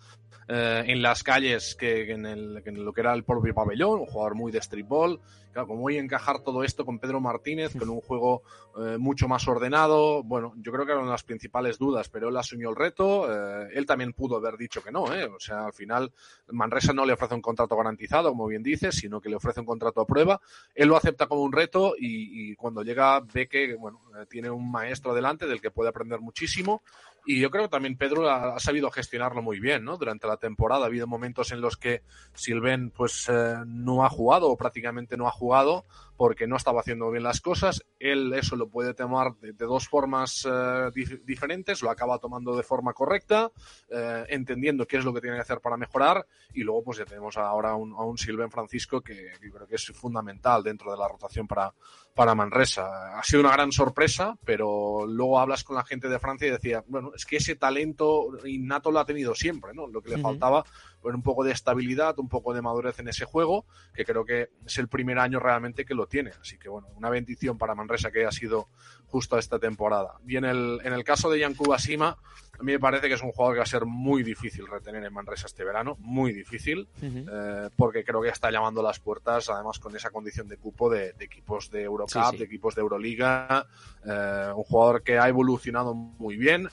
eh, 0.49 0.85
en 0.87 1.02
las 1.02 1.23
calles 1.23 1.75
que, 1.75 2.11
en, 2.12 2.26
el, 2.26 2.62
que 2.62 2.71
en, 2.71 2.85
lo 2.85 2.93
que 2.93 3.00
era 3.00 3.12
el 3.14 3.25
propio 3.25 3.55
pabellón, 3.55 4.00
un 4.00 4.07
jugador 4.07 4.35
muy 4.35 4.52
de 4.52 4.62
streetball. 4.62 5.21
Claro, 5.52 5.69
como 5.69 5.81
voy 5.81 5.97
encajar 5.97 6.40
todo 6.40 6.62
esto 6.64 6.85
con 6.85 6.99
Pedro 6.99 7.19
Martínez, 7.19 7.75
con 7.78 7.88
un 7.88 8.02
juego 8.02 8.43
eh, 8.78 8.99
mucho 8.99 9.26
más 9.26 9.49
ordenado, 9.49 10.23
bueno, 10.23 10.52
yo 10.59 10.71
creo 10.71 10.85
que 10.85 10.93
eran 10.93 11.09
las 11.09 11.23
principales 11.23 11.78
dudas, 11.78 12.11
pero 12.11 12.28
él 12.28 12.37
asumió 12.37 12.69
el 12.69 12.76
reto. 12.76 13.26
Eh, 13.33 13.71
él 13.73 13.87
también 13.87 14.12
pudo 14.12 14.37
haber 14.37 14.59
dicho 14.59 14.83
que 14.83 14.93
no, 14.93 15.14
¿eh? 15.14 15.25
O 15.25 15.40
sea, 15.40 15.64
al 15.64 15.73
final 15.73 16.12
Manresa 16.49 16.93
no 16.93 17.07
le 17.07 17.14
ofrece 17.14 17.35
un 17.35 17.40
contrato 17.40 17.75
garantizado, 17.75 18.28
como 18.28 18.47
bien 18.47 18.62
dices, 18.62 18.97
sino 18.97 19.19
que 19.19 19.31
le 19.31 19.37
ofrece 19.37 19.61
un 19.61 19.66
contrato 19.66 20.02
a 20.02 20.07
prueba. 20.07 20.43
Él 20.75 20.88
lo 20.88 20.97
acepta 20.97 21.26
como 21.26 21.40
un 21.40 21.52
reto 21.52 21.95
y, 21.99 22.50
y 22.50 22.55
cuando 22.55 22.83
llega 22.83 23.21
ve 23.21 23.49
que, 23.49 23.76
bueno, 23.76 24.02
tiene 24.28 24.50
un 24.50 24.71
maestro 24.71 25.14
delante 25.14 25.47
del 25.47 25.62
que 25.62 25.71
puede 25.71 25.88
aprender 25.88 26.21
muchísimo 26.21 26.83
y 27.26 27.40
yo 27.40 27.50
creo 27.50 27.64
que 27.64 27.71
también 27.71 27.97
Pedro 27.97 28.30
ha, 28.30 28.59
sabido 28.61 28.90
gestionarlo 28.90 29.42
muy 29.42 29.59
bien, 29.59 29.85
¿no? 29.85 29.97
Durante 29.97 30.28
la 30.28 30.37
temporada 30.37 30.85
ha 30.85 30.87
habido 30.87 31.09
momentos 31.09 31.50
en 31.50 31.61
los 31.61 31.76
que 31.76 32.02
Silven 32.35 32.90
pues 32.90 33.28
eh, 33.28 33.56
no 33.66 34.04
ha 34.04 34.09
jugado 34.09 34.49
o 34.49 34.56
prácticamente 34.56 35.16
no 35.16 35.26
ha 35.26 35.33
jugado 35.33 35.85
porque 36.16 36.47
no 36.47 36.56
estaba 36.56 36.80
haciendo 36.80 37.11
bien 37.11 37.25
las 37.25 37.40
cosas. 37.40 37.85
Él 37.99 38.33
eso 38.33 38.54
lo 38.54 38.68
puede 38.68 38.95
tomar 38.95 39.35
de, 39.38 39.52
dos 39.52 39.88
formas 39.88 40.47
eh, 40.49 40.90
dif 40.95 41.25
diferentes, 41.25 41.83
lo 41.83 41.90
acaba 41.90 42.18
tomando 42.18 42.56
de 42.56 42.62
forma 42.62 42.92
correcta, 42.92 43.50
eh, 43.90 44.25
entendiendo 44.28 44.87
qué 44.87 44.99
es 44.99 45.04
lo 45.04 45.12
que 45.12 45.21
tiene 45.21 45.37
que 45.37 45.42
hacer 45.42 45.61
para 45.61 45.76
mejorar 45.76 46.26
y 46.54 46.62
luego 46.62 46.85
pues 46.85 46.99
ya 46.99 47.04
tenemos 47.04 47.37
ahora 47.37 47.75
un, 47.75 47.92
a 47.92 48.04
un 48.04 48.16
Silven 48.16 48.50
Francisco 48.50 49.00
que, 49.00 49.33
que, 49.40 49.50
creo 49.50 49.66
que 49.66 49.75
es 49.75 49.87
fundamental 49.87 50.62
dentro 50.62 50.92
de 50.92 50.99
la 50.99 51.09
rotación 51.09 51.47
para, 51.49 51.75
para 52.14 52.35
Manresa. 52.35 53.18
Ha 53.18 53.23
sido 53.23 53.40
una 53.40 53.52
gran 53.52 53.73
sorpresa, 53.73 54.38
pero 54.45 55.06
luego 55.06 55.38
hablas 55.38 55.64
con 55.64 55.76
la 55.76 55.85
gente 55.85 56.09
de 56.09 56.18
Francia 56.18 56.49
y 56.49 56.52
decía, 56.52 56.85
bueno, 56.87 57.12
es 57.16 57.26
que 57.26 57.37
ese 57.37 57.56
talento 57.56 58.28
innato 58.44 58.90
lo 58.90 59.00
ha 59.00 59.04
tenido 59.04 59.35
siempre, 59.35 59.73
¿no? 59.75 59.87
Lo 59.87 60.00
que 60.02 60.11
le 60.11 60.16
uh 60.16 60.18
-huh. 60.18 60.23
faltaba 60.23 60.64
pues 61.00 61.14
un 61.14 61.23
poco 61.23 61.44
de 61.44 61.52
estabilidad, 61.52 62.18
un 62.18 62.28
poco 62.28 62.52
de 62.52 62.62
madurez 62.62 62.99
en 62.99 63.08
ese 63.08 63.25
juego, 63.25 63.64
que 63.94 64.04
creo 64.04 64.25
que 64.25 64.50
es 64.64 64.78
el 64.78 64.88
primer 64.88 65.18
año 65.18 65.38
realmente 65.38 65.85
que 65.85 65.94
lo 65.94 66.06
tiene. 66.06 66.32
Así 66.40 66.58
que 66.58 66.68
bueno, 66.68 66.88
una 66.96 67.11
bendición 67.11 67.58
para 67.58 67.75
Manresa 67.75 68.11
que 68.11 68.20
haya 68.20 68.32
sido 68.32 68.68
justo 69.06 69.38
esta 69.38 69.58
temporada. 69.58 70.18
Y 70.26 70.37
en 70.37 70.44
el, 70.44 70.80
en 70.82 70.92
el 70.92 71.04
caso 71.04 71.30
de 71.30 71.38
Yankuba 71.38 71.78
Sima, 71.78 72.16
a 72.58 72.62
mí 72.62 72.73
me 72.73 72.80
parece 72.80 73.06
que 73.08 73.14
es 73.14 73.23
un 73.23 73.30
jugador 73.30 73.54
que 73.54 73.58
va 73.58 73.64
a 73.64 73.66
ser 73.66 73.85
muy 73.85 74.23
difícil 74.23 74.66
retener 74.66 75.04
en 75.04 75.12
Manresa 75.12 75.46
este 75.46 75.62
verano, 75.62 75.96
muy 76.00 76.32
difícil, 76.32 76.88
uh 77.00 77.04
-huh. 77.04 77.66
eh, 77.66 77.70
porque 77.76 78.02
creo 78.02 78.20
que 78.20 78.30
está 78.30 78.50
llamando 78.50 78.82
las 78.82 78.99
puertas, 78.99 79.49
además 79.49 79.78
con 79.78 79.94
esa 79.94 80.11
condición 80.11 80.49
de 80.49 80.56
cupo 80.56 80.90
de, 80.90 81.12
de 81.12 81.25
equipos 81.25 81.70
de 81.70 81.82
Eurocup, 81.85 82.12
sí, 82.12 82.30
sí. 82.32 82.37
de 82.38 82.44
equipos 82.44 82.75
de 82.75 82.80
Euroliga, 82.80 83.66
eh, 84.04 84.52
un 84.56 84.64
jugador 84.64 85.02
que 85.02 85.18
ha 85.18 85.28
evolucionado 85.28 85.94
muy 85.94 86.37
bien. 86.37 86.68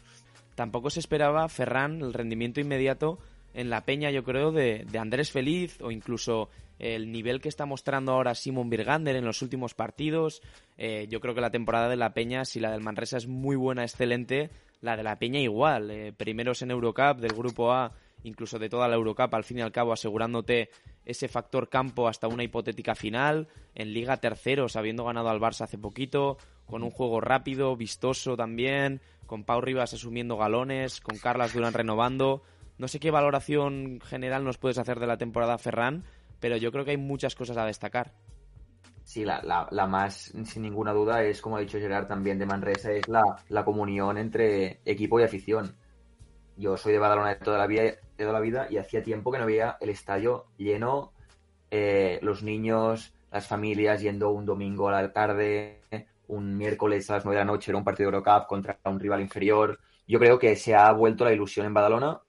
Tampoco 0.55 0.89
se 0.89 0.99
esperaba, 0.99 1.47
Ferran, 1.49 2.01
el 2.01 2.13
rendimiento 2.13 2.59
inmediato 2.61 3.19
en 3.53 3.69
la 3.69 3.85
peña, 3.85 4.11
yo 4.11 4.23
creo, 4.23 4.51
de, 4.51 4.85
Andrés 4.99 5.31
Feliz 5.31 5.79
o 5.81 5.91
incluso 5.91 6.49
el 6.79 7.11
nivel 7.11 7.39
que 7.39 7.49
está 7.49 7.65
mostrando 7.65 8.11
ahora 8.11 8.35
Simon 8.35 8.69
Birgander 8.69 9.15
en 9.15 9.25
los 9.25 9.41
últimos 9.41 9.73
partidos. 9.73 10.41
Eh, 10.77 11.07
yo 11.09 11.19
creo 11.19 11.35
que 11.35 11.41
la 11.41 11.51
temporada 11.51 11.87
de 11.87 11.95
la 11.95 12.13
peña, 12.13 12.45
si 12.45 12.59
la 12.59 12.71
del 12.71 12.81
Manresa 12.81 13.17
es 13.17 13.27
muy 13.27 13.55
buena, 13.55 13.83
excelente, 13.83 14.49
la 14.81 14.97
de 14.97 15.03
la 15.03 15.17
peña 15.17 15.39
igual. 15.39 15.91
Eh, 15.91 16.13
primeros 16.15 16.61
en 16.61 16.71
Eurocup 16.71 17.19
del 17.19 17.33
grupo 17.33 17.71
A, 17.71 17.93
incluso 18.23 18.59
de 18.59 18.69
toda 18.69 18.87
la 18.87 18.95
Eurocup, 18.95 19.33
al 19.33 19.43
fin 19.43 19.59
y 19.59 19.61
al 19.61 19.71
cabo 19.71 19.93
asegurándote 19.93 20.69
ese 21.05 21.27
factor 21.27 21.69
campo 21.69 22.07
hasta 22.07 22.27
una 22.27 22.43
hipotética 22.43 22.95
final. 22.95 23.47
En 23.75 23.93
Liga 23.93 24.17
terceros, 24.17 24.75
habiendo 24.75 25.05
ganado 25.05 25.29
al 25.29 25.39
Barça 25.39 25.61
hace 25.61 25.77
poquito, 25.77 26.37
con 26.65 26.83
un 26.83 26.91
juego 26.91 27.21
rápido, 27.21 27.75
vistoso 27.75 28.35
también, 28.35 29.01
con 29.25 29.43
Pau 29.43 29.61
Rivas 29.61 29.93
asumiendo 29.93 30.37
galones, 30.37 31.01
con 31.01 31.17
Carlas 31.17 31.53
Durán 31.53 31.73
renovando 31.73 32.43
no 32.77 32.87
sé 32.87 32.99
qué 32.99 33.11
valoración 33.11 33.99
general 34.01 34.43
nos 34.43 34.57
puedes 34.57 34.77
hacer 34.77 34.99
de 34.99 35.07
la 35.07 35.17
temporada 35.17 35.57
Ferran, 35.57 36.03
pero 36.39 36.57
yo 36.57 36.71
creo 36.71 36.85
que 36.85 36.91
hay 36.91 36.97
muchas 36.97 37.35
cosas 37.35 37.57
a 37.57 37.65
destacar. 37.65 38.13
Sí, 39.03 39.25
la, 39.25 39.41
la, 39.43 39.67
la, 39.71 39.85
más, 39.85 40.33
sin 40.45 40.61
ninguna 40.63 40.93
duda, 40.93 41.23
es, 41.23 41.41
como 41.41 41.57
ha 41.57 41.59
dicho 41.59 41.77
Gerard 41.77 42.07
también 42.07 42.39
de 42.39 42.45
Manresa, 42.45 42.91
es 42.91 43.07
la, 43.07 43.21
la, 43.49 43.65
comunión 43.65 44.17
entre 44.17 44.79
equipo 44.85 45.19
y 45.19 45.23
afición. 45.23 45.75
Yo 46.57 46.77
soy 46.77 46.93
de 46.93 46.99
Badalona 46.99 47.29
de 47.29 47.35
toda 47.35 47.57
la 47.57 47.67
vida, 47.67 47.93
toda 48.17 48.33
la 48.33 48.39
vida 48.39 48.67
y 48.69 48.77
hacía 48.77 49.03
tiempo 49.03 49.31
que 49.31 49.39
no 49.39 49.45
veía 49.45 49.77
el 49.81 49.89
estadio 49.89 50.45
lleno, 50.57 51.11
eh, 51.71 52.19
los 52.21 52.43
niños, 52.43 53.13
las 53.31 53.47
familias 53.47 54.01
yendo 54.01 54.29
un 54.31 54.45
domingo 54.45 54.89
a 54.89 55.01
la 55.01 55.11
tarde, 55.11 55.81
un 56.27 56.57
miércoles 56.57 57.09
a 57.09 57.15
las 57.15 57.25
nueve 57.25 57.39
de 57.39 57.45
la 57.45 57.51
noche 57.51 57.71
era 57.71 57.77
un 57.77 57.83
partido 57.83 58.09
de 58.09 58.17
Eurocup 58.17 58.47
contra 58.47 58.77
un 58.85 58.99
rival 58.99 59.21
inferior. 59.21 59.79
Yo 60.07 60.19
creo 60.19 60.37
que 60.37 60.55
se 60.55 60.75
ha 60.75 60.91
vuelto 60.91 61.25
la 61.25 61.33
ilusión 61.33 61.65
en 61.65 61.73
Badalona 61.73 62.21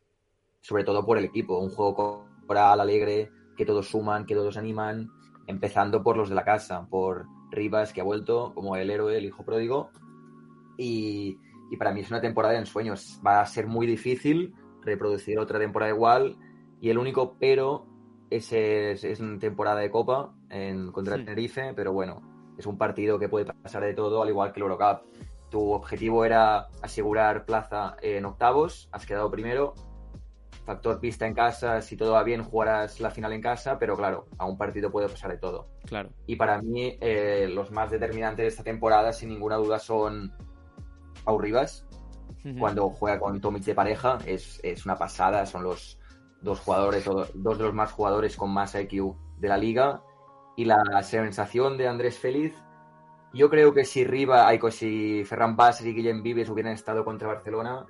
sobre 0.64 0.82
todo 0.82 1.04
por 1.04 1.18
el 1.18 1.26
equipo. 1.26 1.58
Un 1.58 1.68
juego 1.68 2.26
coral, 2.46 2.80
alegre, 2.80 3.30
que 3.54 3.66
todos 3.66 3.86
suman, 3.86 4.24
que 4.24 4.34
todos 4.34 4.56
animan, 4.56 5.10
empezando 5.46 6.02
por 6.02 6.16
los 6.16 6.30
de 6.30 6.34
la 6.34 6.44
casa, 6.44 6.86
por 6.88 7.26
Rivas, 7.50 7.92
que 7.92 8.00
ha 8.00 8.04
vuelto 8.04 8.52
como 8.54 8.74
el 8.74 8.90
héroe, 8.90 9.18
el 9.18 9.26
hijo 9.26 9.44
pródigo. 9.44 9.90
Y, 10.78 11.38
y 11.70 11.76
para 11.76 11.92
mí 11.92 12.00
es 12.00 12.10
una 12.10 12.20
temporada 12.20 12.54
de 12.54 12.60
ensueños. 12.60 13.20
Va 13.26 13.40
a 13.40 13.46
ser 13.46 13.66
muy 13.66 13.86
difícil 13.86 14.54
reproducir 14.82 15.38
otra 15.38 15.58
temporada 15.58 15.92
igual. 15.92 16.36
Y 16.80 16.90
el 16.90 16.98
único 16.98 17.36
pero 17.38 17.86
es, 18.30 18.52
es, 18.52 19.04
es 19.04 19.20
una 19.20 19.38
temporada 19.38 19.80
de 19.80 19.90
Copa 19.90 20.34
en, 20.50 20.92
contra 20.92 21.16
sí. 21.16 21.24
Tenerife, 21.24 21.72
pero 21.74 21.92
bueno, 21.92 22.22
es 22.58 22.66
un 22.66 22.78
partido 22.78 23.18
que 23.18 23.28
puede 23.28 23.46
pasar 23.46 23.82
de 23.82 23.94
todo, 23.94 24.22
al 24.22 24.28
igual 24.28 24.52
que 24.52 24.60
el 24.60 24.64
Eurocup. 24.64 25.02
Tu 25.50 25.72
objetivo 25.72 26.24
era 26.24 26.68
asegurar 26.82 27.44
plaza 27.44 27.96
en 28.02 28.24
octavos, 28.24 28.88
has 28.92 29.06
quedado 29.06 29.30
primero, 29.30 29.74
factor 30.64 30.98
pista 30.98 31.26
en 31.26 31.34
casa, 31.34 31.80
si 31.80 31.96
todo 31.96 32.12
va 32.12 32.24
bien, 32.24 32.42
jugarás 32.42 33.00
la 33.00 33.10
final 33.10 33.32
en 33.32 33.40
casa, 33.40 33.78
pero 33.78 33.96
claro, 33.96 34.26
a 34.38 34.46
un 34.46 34.56
partido 34.56 34.90
puede 34.90 35.08
pasar 35.08 35.30
de 35.30 35.38
todo. 35.38 35.68
Claro. 35.86 36.10
Y 36.26 36.36
para 36.36 36.60
mí, 36.60 36.96
eh, 37.00 37.48
los 37.52 37.70
más 37.70 37.90
determinantes 37.90 38.42
de 38.42 38.48
esta 38.48 38.64
temporada, 38.64 39.12
sin 39.12 39.28
ninguna 39.28 39.56
duda, 39.56 39.78
son 39.78 40.32
Pau 41.24 41.38
Rivas. 41.38 41.86
Uh 42.44 42.48
-huh. 42.48 42.58
Cuando 42.58 42.90
juega 42.90 43.18
con 43.18 43.40
Tomic 43.40 43.64
de 43.64 43.74
pareja, 43.74 44.18
es, 44.26 44.60
es, 44.62 44.84
una 44.84 44.96
pasada. 44.96 45.46
Son 45.46 45.62
los 45.62 45.98
dos 46.40 46.60
jugadores, 46.60 47.04
dos 47.04 47.58
de 47.58 47.64
los 47.64 47.74
más 47.74 47.92
jugadores 47.92 48.36
con 48.36 48.52
más 48.52 48.74
IQ 48.74 49.14
de 49.38 49.48
la 49.48 49.56
liga. 49.56 50.02
Y 50.56 50.66
la 50.66 51.02
sensación 51.02 51.76
de 51.76 51.88
Andrés 51.88 52.18
Feliz, 52.18 52.54
yo 53.32 53.50
creo 53.50 53.74
que 53.74 53.84
si 53.84 54.04
Riva, 54.04 54.48
si 54.70 55.24
Ferran 55.24 55.56
Bassi 55.56 55.88
y 55.88 55.94
Guillem 55.94 56.22
Vives 56.22 56.48
hubieran 56.48 56.72
estado 56.72 57.04
contra 57.04 57.28
Barcelona, 57.28 57.86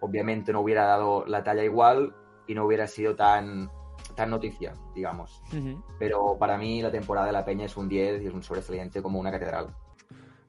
obviamente 0.00 0.52
no 0.52 0.60
hubiera 0.60 0.86
dado 0.86 1.24
la 1.26 1.44
talla 1.44 1.62
igual 1.62 2.14
y 2.48 2.54
no 2.54 2.64
hubiera 2.64 2.88
sido 2.88 3.14
tan, 3.14 3.70
tan 4.16 4.30
noticia, 4.30 4.74
digamos. 4.94 5.40
Uh 5.52 5.56
-huh. 5.56 5.84
Pero 5.98 6.36
para 6.38 6.58
mí 6.58 6.82
la 6.82 6.90
temporada 6.90 7.26
de 7.26 7.32
la 7.32 7.44
Peña 7.44 7.66
es 7.66 7.76
un 7.76 7.88
10 7.88 8.22
y 8.22 8.26
es 8.26 8.34
un 8.34 8.42
sobresaliente 8.42 9.00
como 9.00 9.20
una 9.20 9.30
catedral. 9.30 9.68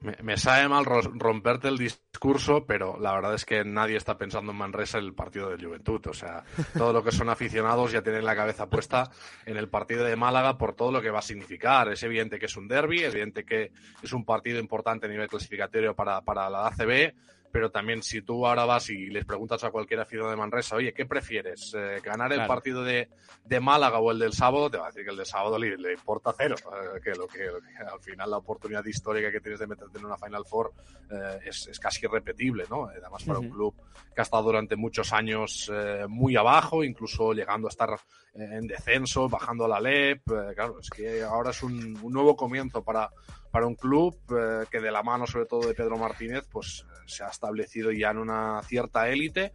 Me, 0.02 0.16
me, 0.22 0.36
sabe 0.36 0.68
mal 0.68 0.84
romperte 0.84 1.68
el 1.68 1.78
discurso, 1.78 2.66
pero 2.66 2.98
la 2.98 3.12
verdad 3.14 3.34
es 3.34 3.44
que 3.44 3.64
nadie 3.64 3.96
está 3.96 4.18
pensando 4.18 4.52
en 4.52 4.58
Manresa 4.58 4.98
en 4.98 5.04
el 5.04 5.14
partido 5.14 5.50
de 5.50 5.64
Juventud. 5.64 6.04
O 6.08 6.12
sea, 6.12 6.44
todo 6.76 6.92
lo 6.92 7.04
que 7.04 7.12
son 7.12 7.28
aficionados 7.28 7.92
ya 7.92 8.02
tienen 8.02 8.24
la 8.24 8.34
cabeza 8.36 8.68
puesta 8.68 9.10
en 9.46 9.56
el 9.56 9.68
partido 9.68 10.04
de 10.04 10.16
Málaga 10.16 10.58
por 10.58 10.74
todo 10.74 10.90
lo 10.90 11.00
que 11.00 11.10
va 11.10 11.20
a 11.20 11.22
significar. 11.22 11.88
Es 11.88 12.02
evidente 12.02 12.38
que 12.38 12.46
es 12.46 12.56
un 12.56 12.68
derby, 12.68 13.04
es 13.04 13.14
evidente 13.14 13.44
que 13.44 13.72
es 14.02 14.12
un 14.12 14.24
partido 14.24 14.58
importante 14.58 15.06
a 15.06 15.08
nivel 15.08 15.28
clasificatorio 15.28 15.94
para, 15.94 16.20
para 16.22 16.50
la 16.50 16.66
ACB 16.66 17.14
pero 17.52 17.70
también 17.70 18.02
si 18.02 18.22
tú 18.22 18.46
ahora 18.46 18.64
vas 18.64 18.88
y 18.90 19.06
les 19.08 19.24
preguntas 19.24 19.62
a 19.62 19.70
cualquier 19.70 20.00
aficionado 20.00 20.30
de 20.30 20.36
Manresa, 20.36 20.76
oye, 20.76 20.94
¿qué 20.94 21.04
prefieres? 21.04 21.74
Eh, 21.76 22.00
¿Ganar 22.02 22.28
claro. 22.28 22.42
el 22.42 22.48
partido 22.48 22.82
de, 22.82 23.08
de, 23.44 23.60
Málaga 23.60 23.98
o 23.98 24.10
el 24.10 24.18
del 24.18 24.32
sábado? 24.32 24.70
Te 24.70 24.78
va 24.78 24.84
a 24.84 24.86
decir 24.88 25.04
que 25.04 25.10
el 25.10 25.16
del 25.16 25.26
sábado 25.26 25.58
le, 25.58 25.76
le 25.76 25.92
importa 25.92 26.34
cero, 26.36 26.56
eh, 26.58 27.00
que, 27.02 27.10
lo 27.10 27.28
que, 27.28 27.44
lo 27.44 27.60
que, 27.60 27.76
al 27.76 28.00
final 28.00 28.30
la 28.30 28.38
oportunidad 28.38 28.84
histórica 28.84 29.30
que 29.30 29.40
tienes 29.40 29.60
de 29.60 29.66
meterte 29.66 29.98
en 29.98 30.06
una 30.06 30.16
Final 30.16 30.44
Four 30.46 30.72
eh, 31.10 31.40
es, 31.44 31.66
es, 31.68 31.78
casi 31.78 32.06
irrepetible, 32.06 32.64
¿no? 32.70 32.86
Además 32.86 33.22
para 33.24 33.38
uh 33.38 33.42
-huh. 33.42 33.46
un 33.46 33.50
club 33.50 33.74
que 34.14 34.20
ha 34.20 34.24
estado 34.24 34.44
durante 34.44 34.76
muchos 34.76 35.12
años 35.12 35.70
eh, 35.72 36.06
muy 36.08 36.36
abajo, 36.36 36.82
incluso 36.82 37.32
llegando 37.34 37.68
a 37.68 37.70
estar 37.70 37.90
eh, 38.34 38.48
en 38.52 38.66
descenso, 38.66 39.28
bajando 39.28 39.66
a 39.66 39.68
la 39.68 39.80
LEP, 39.80 40.22
claro, 40.54 40.80
es 40.80 40.88
que 40.88 41.22
ahora 41.22 41.50
es 41.50 41.62
un, 41.62 41.98
un 42.02 42.12
nuevo 42.12 42.34
comienzo 42.34 42.82
para, 42.82 43.10
para 43.52 43.66
un 43.66 43.76
club 43.76 44.16
eh, 44.30 44.64
que 44.70 44.80
de 44.80 44.90
la 44.90 45.02
mano 45.02 45.26
sobre 45.26 45.46
todo 45.46 45.68
de 45.68 45.74
Pedro 45.74 45.98
Martínez 45.98 46.48
pues 46.50 46.84
se 47.06 47.22
ha 47.22 47.28
establecido 47.28 47.92
ya 47.92 48.10
en 48.10 48.18
una 48.18 48.62
cierta 48.62 49.08
élite 49.08 49.52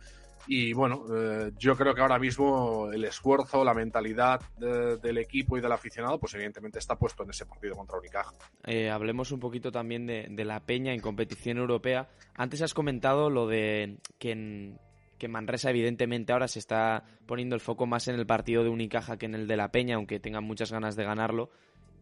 Y 0.47 0.71
bueno, 0.71 1.03
eh, 1.13 1.51
yo 1.57 1.75
creo 1.75 1.93
que 1.93 2.01
ahora 2.01 2.19
mismo 2.19 2.89
el 2.93 3.03
esfuerzo, 3.03 3.65
la 3.65 3.73
mentalidad 3.73 4.39
del 4.57 5.17
equipo 5.17 5.57
y 5.57 5.61
del 5.61 5.73
aficionado, 5.73 6.19
pues 6.19 6.33
evidentemente 6.35 6.79
está 6.79 6.95
puesto 6.95 7.23
en 7.23 7.31
ese 7.31 7.45
partido 7.45 7.75
contra 7.75 7.97
Unicaja. 7.97 8.31
Eh, 8.63 8.89
hablemos 8.89 9.33
un 9.33 9.41
poquito 9.41 9.71
también 9.73 10.07
de, 10.07 10.45
la 10.45 10.61
Peña 10.61 10.93
en 10.93 11.01
competición 11.01 11.57
europea. 11.57 12.07
Antes 12.35 12.61
has 12.61 12.73
comentado 12.73 13.29
lo 13.29 13.47
de 13.47 13.97
que 14.19 14.31
en, 14.31 14.79
que 15.17 15.27
Manresa 15.27 15.69
evidentemente 15.69 16.31
ahora 16.31 16.47
se 16.47 16.59
está 16.59 17.03
poniendo 17.25 17.55
el 17.55 17.61
foco 17.61 17.85
más 17.85 18.07
en 18.07 18.15
el 18.15 18.25
partido 18.25 18.63
de 18.63 18.69
Unicaja 18.69 19.17
que 19.17 19.25
en 19.25 19.35
el 19.35 19.47
de 19.47 19.57
la 19.57 19.71
Peña, 19.71 19.95
aunque 19.95 20.19
tengan 20.21 20.45
muchas 20.45 20.71
ganas 20.71 20.95
de 20.95 21.03
ganarlo. 21.03 21.49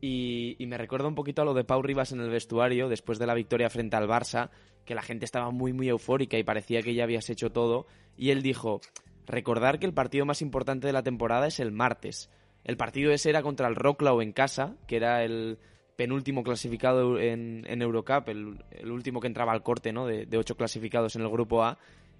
Y, 0.02 0.58
me 0.68 0.78
recuerda 0.78 1.08
un 1.08 1.16
poquito 1.16 1.42
a 1.42 1.46
lo 1.46 1.54
de 1.54 1.64
Pau 1.64 1.82
Rivas 1.82 2.12
en 2.12 2.20
el 2.20 2.30
vestuario 2.30 2.90
después 2.90 3.18
de 3.18 3.28
la 3.28 3.34
victoria 3.34 3.70
frente 3.70 3.96
al 3.96 4.08
Barça, 4.08 4.50
que 4.86 4.96
la 4.96 5.02
gente 5.02 5.25
estaba 5.25 5.50
muy 5.52 5.74
muy 5.74 5.90
eufórica 5.90 6.38
y 6.38 6.44
parecía 6.44 6.82
que 6.82 6.94
ya 6.94 7.04
habías 7.04 7.30
hecho 7.30 7.52
todo. 7.52 7.88
Y 8.18 8.30
él 8.30 8.42
dijo, 8.42 8.82
recordar 9.25 9.80
que 9.80 9.86
el 9.86 9.94
partido 9.94 10.25
más 10.25 10.42
importante 10.42 10.88
de 10.88 10.94
la 10.94 11.04
temporada 11.04 11.48
es 11.48 11.60
el 11.60 11.72
martes. 11.72 12.30
El 12.64 12.78
partido 12.78 13.12
ese 13.12 13.30
era 13.30 13.42
contra 13.42 13.68
el 13.68 13.75
Rocklau 13.75 14.22
en 14.22 14.32
casa, 14.32 14.75
que 14.88 14.98
era 14.98 15.24
el 15.24 15.58
penúltimo 15.96 16.44
clasificado 16.44 17.20
en, 17.20 17.66
Eurocup, 17.82 18.28
el, 18.28 18.92
último 18.92 19.22
que 19.22 19.28
entraba 19.28 19.54
al 19.54 19.64
corte 19.64 19.94
¿no? 19.94 20.06
de, 20.06 20.25
de 20.25 20.38
ocho 20.38 20.56
clasificados 20.56 21.16
en 21.16 21.22
el 21.22 21.30
grupo 21.30 21.64
A 21.64 21.78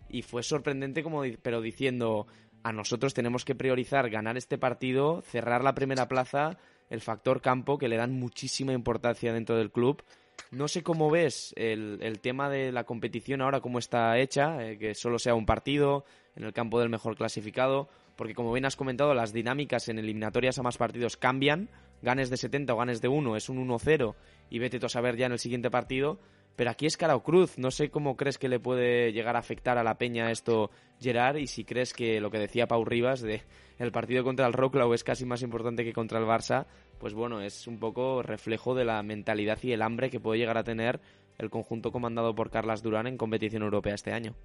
y 0.10 0.22
fue 0.22 0.44
sorprendente 0.44 1.04
como 1.04 1.24
pero 1.42 1.62
diciendo 1.62 2.28
a 2.64 2.72
nosotros 2.72 3.14
tenemos 3.14 3.46
que 3.46 3.56
priorizar 3.56 4.10
ganar 4.10 4.38
este 4.38 4.58
partido, 4.58 5.22
cerrar 5.22 5.64
la 5.64 5.76
primera 5.76 6.08
plaza, 6.08 6.58
el 6.90 7.02
factor 7.02 7.42
campo 7.42 7.78
que 7.78 7.88
le 7.88 7.98
dan 7.98 8.14
muchísima 8.14 8.74
importancia 8.74 9.34
dentro 9.34 9.58
del 9.58 9.72
club. 9.72 10.04
No 10.52 10.68
sé 10.68 10.84
cómo 10.84 11.10
ves 11.10 11.54
el, 11.58 12.00
el 12.02 12.20
tema 12.20 12.50
de 12.50 12.72
la 12.72 12.84
competición 12.84 13.42
ahora, 13.42 13.62
cómo 13.62 13.80
está 13.80 14.18
hecha, 14.18 14.64
eh, 14.64 14.78
que 14.78 14.94
solo 14.94 15.18
sea 15.20 15.36
un 15.36 15.46
partido 15.46 16.06
en 16.36 16.44
el 16.44 16.54
campo 16.54 16.80
del 16.80 16.90
mejor 16.90 17.16
clasificado, 17.16 17.88
porque 18.16 18.36
como 18.36 18.52
bien 18.52 18.66
has 18.66 18.76
comentado, 18.76 19.14
las 19.14 19.34
dinámicas 19.34 19.88
en 19.90 20.00
eliminatorias 20.00 20.60
a 20.60 20.64
más 20.64 20.78
partidos 20.78 21.18
cambian, 21.18 21.70
ganes 22.02 22.30
de 22.30 22.38
70 22.38 22.74
o 22.74 22.78
ganes 22.78 23.02
de 23.02 23.08
1 23.08 23.36
es 23.36 23.50
un 23.50 23.68
1-0 23.68 24.16
y 24.50 24.60
vete 24.60 24.80
tú 24.80 24.86
a 24.86 24.90
saber 24.90 25.18
ya 25.18 25.26
en 25.26 25.34
el 25.34 25.40
siguiente 25.40 25.72
partido, 25.72 26.20
pero 26.56 26.70
aquí 26.70 26.86
es 26.86 26.98
cara 26.98 27.18
cruz. 27.20 27.58
No 27.58 27.72
sé 27.72 27.90
cómo 27.90 28.16
crees 28.16 28.38
que 28.38 28.50
le 28.50 28.60
puede 28.60 29.12
llegar 29.12 29.36
a 29.36 29.40
afectar 29.40 29.78
a 29.78 29.84
la 29.84 29.98
peña 29.98 30.32
esto, 30.32 30.72
Gerard, 31.00 31.38
y 31.38 31.48
si 31.48 31.64
crees 31.64 31.94
que 31.94 32.20
lo 32.20 32.32
que 32.32 32.40
decía 32.40 32.68
Pau 32.68 32.86
Rivas 32.86 33.22
de 33.22 33.42
el 33.78 33.92
partido 33.92 34.24
contra 34.24 34.48
el 34.48 34.54
Rocklau 34.54 34.94
es 34.94 35.04
casi 35.04 35.26
más 35.26 35.42
importante 35.42 35.84
que 35.84 35.94
contra 35.94 36.20
el 36.20 36.26
Barça, 36.26 36.66
pues 36.98 37.14
bueno, 37.14 37.42
es 37.42 37.68
un 37.68 37.80
poco 37.80 38.22
reflejo 38.22 38.74
de 38.74 38.86
la 38.86 39.04
mentalidad 39.04 39.60
y 39.64 39.74
el 39.74 39.82
hambre 39.82 40.10
que 40.10 40.20
puede 40.20 40.40
llegar 40.40 40.58
a 40.58 40.64
tener 40.64 41.02
el 41.38 41.50
conjunto 41.50 41.92
comandado 41.92 42.34
por 42.34 42.50
Carlas 42.50 42.82
Durán 42.82 43.08
en 43.08 43.18
competición 43.18 43.64
europea 43.64 43.96
este 43.96 44.14
año. 44.14 44.36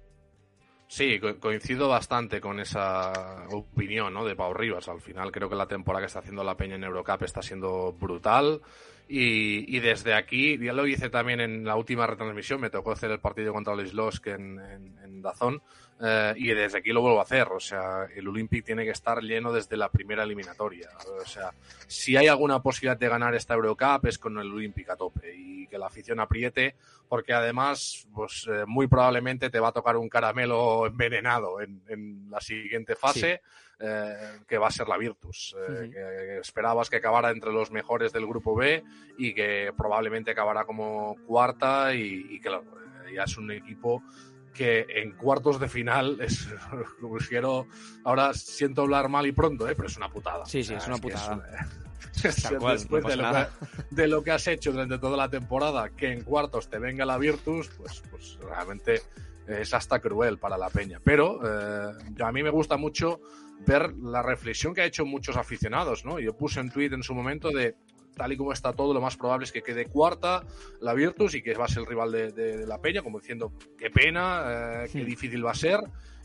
Sí, 0.91 1.21
coincido 1.39 1.87
bastante 1.87 2.41
con 2.41 2.59
esa 2.59 3.45
opinión 3.49 4.13
¿no? 4.13 4.25
de 4.25 4.35
Pau 4.35 4.53
Rivas. 4.53 4.89
Al 4.89 4.99
final 4.99 5.31
creo 5.31 5.47
que 5.47 5.55
la 5.55 5.65
temporada 5.65 6.01
que 6.01 6.07
está 6.07 6.19
haciendo 6.19 6.43
la 6.43 6.57
Peña 6.57 6.75
en 6.75 6.83
Eurocup 6.83 7.23
está 7.23 7.41
siendo 7.41 7.93
brutal. 7.93 8.59
Y, 9.13 9.79
desde 9.81 10.13
aquí, 10.13 10.57
ya 10.57 10.71
lo 10.71 10.87
hice 10.87 11.09
también 11.09 11.41
en 11.41 11.65
la 11.65 11.75
última 11.75 12.07
retransmisión, 12.07 12.61
me 12.61 12.69
tocó 12.69 12.93
hacer 12.93 13.11
el 13.11 13.19
partido 13.19 13.51
contra 13.51 13.73
el 13.73 13.81
Islosk 13.81 14.27
en, 14.27 14.57
en, 15.03 15.21
Dazón, 15.21 15.61
eh, 16.01 16.33
y 16.37 16.47
desde 16.47 16.77
aquí 16.77 16.93
lo 16.93 17.01
vuelvo 17.01 17.19
a 17.19 17.23
hacer. 17.23 17.49
O 17.49 17.59
sea, 17.59 18.05
el 18.15 18.25
Olympic 18.29 18.63
tiene 18.63 18.85
que 18.85 18.91
estar 18.91 19.21
lleno 19.21 19.51
desde 19.51 19.75
la 19.75 19.89
primera 19.89 20.23
eliminatoria. 20.23 20.89
O 21.21 21.25
sea, 21.25 21.51
si 21.87 22.15
hay 22.15 22.27
alguna 22.27 22.61
posibilidad 22.61 22.97
de 22.97 23.09
ganar 23.09 23.35
esta 23.35 23.53
Eurocup 23.53 24.05
es 24.05 24.17
con 24.17 24.37
el 24.37 24.49
Olympic 24.49 24.89
a 24.89 24.95
tope 24.95 25.35
y 25.35 25.60
que 25.71 25.79
la 25.79 25.87
afición 25.87 26.19
apriete, 26.19 26.75
porque 27.07 27.33
además, 27.33 28.07
pues 28.13 28.47
eh, 28.47 28.65
muy 28.67 28.87
probablemente 28.87 29.49
te 29.49 29.59
va 29.59 29.69
a 29.69 29.71
tocar 29.71 29.97
un 29.97 30.09
caramelo 30.09 30.85
envenenado 30.85 31.59
en, 31.61 32.29
la 32.29 32.39
siguiente 32.39 32.95
fase. 32.95 33.41
Eh, 33.83 34.41
que 34.47 34.59
va 34.59 34.67
a 34.67 34.71
ser 34.71 34.87
la 34.87 34.95
Virtus. 34.95 35.55
Eh, 35.57 35.89
que, 35.91 36.37
esperabas 36.37 36.87
que 36.87 36.97
acabara 36.97 37.31
entre 37.31 37.51
los 37.51 37.71
mejores 37.71 38.13
del 38.13 38.27
grupo 38.27 38.55
B 38.55 38.83
y 39.17 39.33
que 39.33 39.73
probablemente 39.75 40.29
acabará 40.29 40.65
como 40.65 41.15
cuarta 41.25 41.91
y, 41.95 42.39
que 42.39 42.51
ya 43.15 43.23
es 43.23 43.37
un 43.37 43.49
equipo 43.49 44.03
que 44.53 44.85
en 44.87 45.13
cuartos 45.13 45.59
de 45.59 45.67
final 45.67 46.19
es 46.21 46.47
quiero 47.27 47.67
ahora 48.03 48.33
siento 48.35 48.83
hablar 48.83 49.09
mal 49.09 49.25
y 49.25 49.31
pronto 49.31 49.67
¿eh? 49.67 49.73
pero 49.75 49.87
es 49.87 49.95
una 49.95 50.09
putada 50.09 50.45
sí 50.45 50.61
sí 50.63 50.73
es 50.73 50.85
una 50.87 50.97
putada 50.97 51.41
después 52.23 52.87
de, 52.87 53.15
lo 53.15 53.31
que, 53.31 53.47
de, 53.91 54.07
lo 54.07 54.23
que, 54.23 54.31
has 54.31 54.47
hecho 54.47 54.71
durante 54.71 54.97
toda 54.97 55.17
la 55.17 55.29
temporada 55.29 55.89
que 55.89 56.11
en 56.11 56.23
cuartos 56.23 56.69
te 56.69 56.79
venga 56.79 57.05
la 57.05 57.17
Virtus 57.17 57.69
pues 57.69 58.03
pues 58.09 58.37
realmente 58.41 59.01
es 59.47 59.73
hasta 59.73 59.99
cruel 59.99 60.37
para 60.37 60.57
la 60.57 60.69
peña 60.69 60.99
pero 61.03 61.39
a 61.43 62.31
mí 62.31 62.43
me 62.43 62.49
gusta 62.49 62.77
mucho 62.77 63.21
ver 63.65 63.93
la 63.97 64.21
reflexión 64.21 64.73
que 64.73 64.81
ha 64.81 64.85
hecho 64.85 65.05
muchos 65.05 65.37
aficionados, 65.37 66.05
¿no? 66.05 66.19
Yo 66.19 66.35
puse 66.35 66.59
un 66.59 66.69
tweet 66.69 66.93
en 66.93 67.03
su 67.03 67.13
momento 67.13 67.49
de 67.49 67.75
tal 68.15 68.33
y 68.33 68.37
como 68.37 68.51
está 68.51 68.73
todo, 68.73 68.93
lo 68.93 69.01
más 69.01 69.15
probable 69.15 69.45
es 69.45 69.51
que 69.51 69.61
quede 69.61 69.85
cuarta 69.85 70.43
la 70.81 70.93
Virtus 70.93 71.33
y 71.35 71.41
que 71.41 71.53
va 71.53 71.65
a 71.65 71.67
ser 71.67 71.79
el 71.79 71.87
rival 71.87 72.11
de, 72.11 72.65
la 72.67 72.79
Peña, 72.79 73.01
como 73.01 73.19
diciendo, 73.19 73.53
qué 73.77 73.89
pena, 73.89 74.83
eh, 74.83 74.89
qué 74.91 75.05
difícil 75.05 75.45
va 75.45 75.51
a 75.51 75.55
ser. 75.55 75.79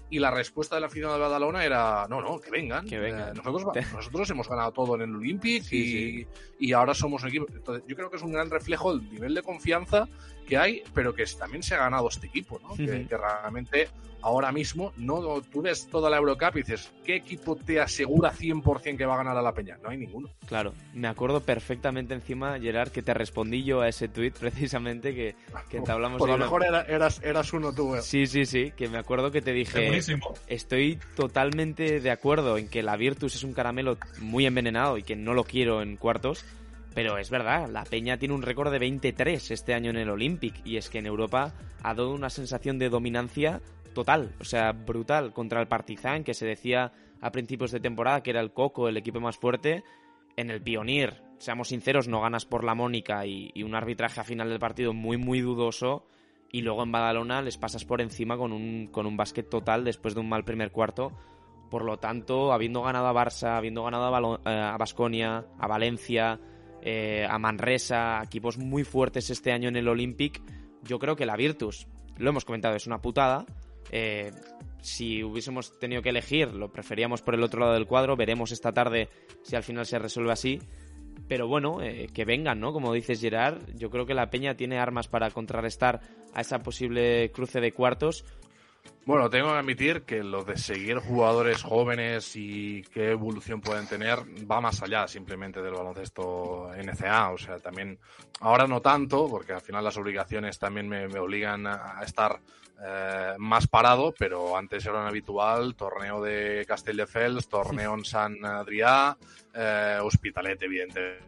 Y 0.08 0.20
la 0.20 0.30
respuesta 0.30 0.76
de 0.76 0.80
la 0.80 0.86
afición 0.86 1.12
de 1.12 1.18
Badalona 1.18 1.64
era, 1.64 2.06
no, 2.08 2.20
no, 2.20 2.38
que 2.38 2.50
vengan. 2.50 2.86
Que 2.86 2.98
vengan. 2.98 3.30
Eh, 3.30 3.40
nosotros, 3.42 3.74
nosotros 3.92 4.30
hemos 4.30 4.48
ganado 4.48 4.72
todo 4.72 4.94
en 4.94 5.02
el 5.02 5.16
Olympic 5.16 5.64
y, 5.72 6.26
y, 6.60 6.72
ahora 6.72 6.94
somos 6.94 7.22
un 7.22 7.28
equipo. 7.28 7.46
Entonces, 7.52 7.84
yo 7.88 7.96
creo 7.96 8.10
que 8.10 8.16
es 8.16 8.22
un 8.22 8.32
gran 8.32 8.50
reflejo 8.50 8.96
del 8.96 9.10
nivel 9.10 9.34
de 9.34 9.42
confianza 9.42 10.08
que 10.46 10.56
hay, 10.56 10.82
pero 10.94 11.14
que 11.14 11.24
también 11.38 11.62
se 11.62 11.74
ha 11.74 11.78
ganado 11.78 12.08
este 12.08 12.28
equipo, 12.28 12.58
¿no? 12.60 12.74
que, 12.74 13.06
que, 13.06 13.16
realmente 13.16 13.88
ahora 14.26 14.50
mismo 14.50 14.92
no 14.96 15.40
tú 15.40 15.62
ves 15.62 15.86
toda 15.86 16.10
la 16.10 16.16
Eurocup 16.16 16.56
y 16.56 16.62
dices, 16.62 16.92
¿qué 17.04 17.16
equipo 17.16 17.54
te 17.54 17.80
asegura 17.80 18.32
100% 18.32 18.96
que 18.96 19.06
va 19.06 19.14
a 19.14 19.18
ganar 19.18 19.36
a 19.36 19.42
la 19.42 19.52
Peña? 19.52 19.78
No 19.82 19.90
hay 19.90 19.98
ninguno. 19.98 20.30
Claro, 20.46 20.72
me 20.94 21.06
acuerdo 21.06 21.40
perfectamente 21.40 22.12
encima, 22.12 22.58
Gerard, 22.58 22.90
que 22.90 23.02
te 23.02 23.14
respondí 23.14 23.62
yo 23.62 23.82
a 23.82 23.88
ese 23.88 24.08
tweet 24.08 24.32
precisamente 24.40 25.14
que, 25.14 25.36
que 25.68 25.80
te 25.80 25.92
hablamos 25.92 26.18
Por 26.18 26.28
lo 26.28 26.38
mejor 26.38 26.64
eras, 26.64 27.20
eras 27.22 27.52
uno 27.52 27.72
tú. 27.72 27.94
Eh. 27.94 28.02
Sí, 28.02 28.26
sí, 28.26 28.46
sí, 28.46 28.72
que 28.76 28.88
me 28.88 28.98
acuerdo 28.98 29.30
que 29.30 29.42
te 29.42 29.52
dije, 29.52 30.00
estoy 30.48 30.98
totalmente 31.14 32.00
de 32.00 32.10
acuerdo 32.10 32.58
en 32.58 32.68
que 32.68 32.82
la 32.82 32.96
Virtus 32.96 33.36
es 33.36 33.44
un 33.44 33.52
caramelo 33.52 33.96
muy 34.18 34.44
envenenado 34.46 34.98
y 34.98 35.04
que 35.04 35.14
no 35.14 35.34
lo 35.34 35.44
quiero 35.44 35.82
en 35.82 35.96
cuartos, 35.96 36.44
pero 36.96 37.18
es 37.18 37.28
verdad, 37.28 37.68
la 37.68 37.84
Peña 37.84 38.16
tiene 38.16 38.34
un 38.34 38.40
récord 38.40 38.72
de 38.72 38.78
23 38.78 39.50
este 39.50 39.74
año 39.74 39.90
en 39.90 39.98
el 39.98 40.08
Olympic 40.08 40.62
y 40.64 40.78
es 40.78 40.88
que 40.88 40.96
en 40.96 41.04
Europa 41.04 41.52
ha 41.82 41.92
dado 41.92 42.10
una 42.14 42.30
sensación 42.30 42.78
de 42.78 42.88
dominancia 42.88 43.60
total, 43.92 44.34
o 44.40 44.44
sea, 44.44 44.72
brutal 44.72 45.34
contra 45.34 45.60
el 45.60 45.68
Partizan, 45.68 46.24
que 46.24 46.32
se 46.32 46.46
decía 46.46 46.92
a 47.20 47.32
principios 47.32 47.70
de 47.70 47.80
temporada 47.80 48.22
que 48.22 48.30
era 48.30 48.40
el 48.40 48.54
Coco, 48.54 48.88
el 48.88 48.96
equipo 48.96 49.20
más 49.20 49.36
fuerte. 49.36 49.84
En 50.38 50.48
el 50.48 50.62
Pionir, 50.62 51.22
seamos 51.36 51.68
sinceros, 51.68 52.08
no 52.08 52.22
ganas 52.22 52.46
por 52.46 52.64
la 52.64 52.74
Mónica 52.74 53.26
y, 53.26 53.62
un 53.62 53.74
arbitraje 53.74 54.22
a 54.22 54.24
final 54.24 54.48
del 54.48 54.58
partido 54.58 54.94
muy, 54.94 55.18
muy 55.18 55.42
dudoso. 55.42 56.06
Y 56.50 56.62
luego 56.62 56.82
en 56.82 56.92
Badalona 56.92 57.42
les 57.42 57.58
pasas 57.58 57.84
por 57.84 58.00
encima 58.00 58.38
con 58.38 58.54
un, 58.54 58.86
con 58.86 59.04
un 59.04 59.18
básquet 59.18 59.50
total 59.50 59.84
después 59.84 60.14
de 60.14 60.20
un 60.20 60.30
mal 60.30 60.44
primer 60.44 60.72
cuarto. 60.72 61.12
Por 61.68 61.84
lo 61.84 61.98
tanto, 61.98 62.54
habiendo 62.54 62.80
ganado 62.80 63.06
a 63.06 63.12
Barça, 63.12 63.58
habiendo 63.58 63.84
ganado 63.84 64.06
a 64.46 64.78
Basconia, 64.78 65.44
eh, 65.46 65.52
a 65.58 65.66
Valencia, 65.66 66.40
eh, 66.88 67.26
a 67.28 67.36
Manresa, 67.40 68.22
equipos 68.24 68.58
muy 68.58 68.84
fuertes 68.84 69.28
este 69.30 69.50
año 69.50 69.68
en 69.68 69.74
el 69.74 69.88
Olympic, 69.88 70.40
yo 70.84 71.00
creo 71.00 71.16
que 71.16 71.26
la 71.26 71.36
Virtus, 71.36 71.88
lo 72.16 72.30
hemos 72.30 72.44
comentado, 72.44 72.76
es 72.76 72.86
una 72.86 73.02
putada, 73.02 73.44
eh, 73.90 74.30
si 74.80 75.24
hubiésemos 75.24 75.76
tenido 75.80 76.00
que 76.00 76.10
elegir, 76.10 76.54
lo 76.54 76.70
preferíamos 76.70 77.20
por 77.20 77.34
el 77.34 77.42
otro 77.42 77.58
lado 77.60 77.72
del 77.72 77.86
cuadro. 77.86 78.16
Veremos 78.16 78.52
esta 78.52 78.72
tarde 78.72 79.08
si 79.42 79.56
al 79.56 79.64
final 79.64 79.84
se 79.84 79.98
resuelve 79.98 80.30
así. 80.30 80.60
Pero 81.28 81.48
bueno, 81.48 81.82
eh, 81.82 82.08
que 82.14 82.24
vengan, 82.24 82.60
¿no? 82.60 82.72
Como 82.72 82.92
dices 82.92 83.20
Gerard, 83.20 83.58
yo 83.74 83.90
creo 83.90 84.06
que 84.06 84.14
la 84.14 84.30
Peña 84.30 84.56
tiene 84.56 84.78
armas 84.78 85.08
para 85.08 85.30
contrarrestar 85.30 86.00
a 86.32 86.40
esa 86.40 86.62
posible 86.62 87.32
cruce 87.32 87.60
de 87.60 87.72
cuartos. 87.72 88.24
Bueno, 89.04 89.30
tengo 89.30 89.52
que 89.52 89.58
admitir 89.58 90.02
que 90.02 90.22
lo 90.22 90.44
de 90.44 90.56
seguir 90.56 90.98
jugadores 90.98 91.62
jóvenes 91.62 92.34
y 92.34 92.82
qué 92.92 93.10
evolución 93.12 93.60
pueden 93.60 93.86
tener 93.86 94.18
va 94.50 94.60
más 94.60 94.82
allá 94.82 95.06
simplemente 95.06 95.62
del 95.62 95.74
baloncesto 95.74 96.70
NCA. 96.76 97.30
O 97.30 97.38
sea, 97.38 97.58
también 97.58 97.98
ahora 98.40 98.66
no 98.66 98.82
tanto, 98.82 99.28
porque 99.28 99.52
al 99.52 99.60
final 99.60 99.84
las 99.84 99.96
obligaciones 99.96 100.58
también 100.58 100.88
me, 100.88 101.06
obligan 101.18 101.66
a 101.66 102.00
estar 102.04 102.40
eh, 102.84 103.34
más 103.38 103.66
parado, 103.68 104.12
pero 104.18 104.54
antes 104.56 104.84
era 104.84 105.00
un 105.00 105.06
habitual 105.06 105.74
torneo 105.74 106.22
de 106.22 106.64
Castelldefels, 106.68 107.48
torneo 107.48 107.94
en 107.94 108.04
San 108.04 108.34
Adrià, 108.44 109.16
eh, 109.54 109.98
Hospitalet, 110.02 110.60
evidentemente, 110.62 111.22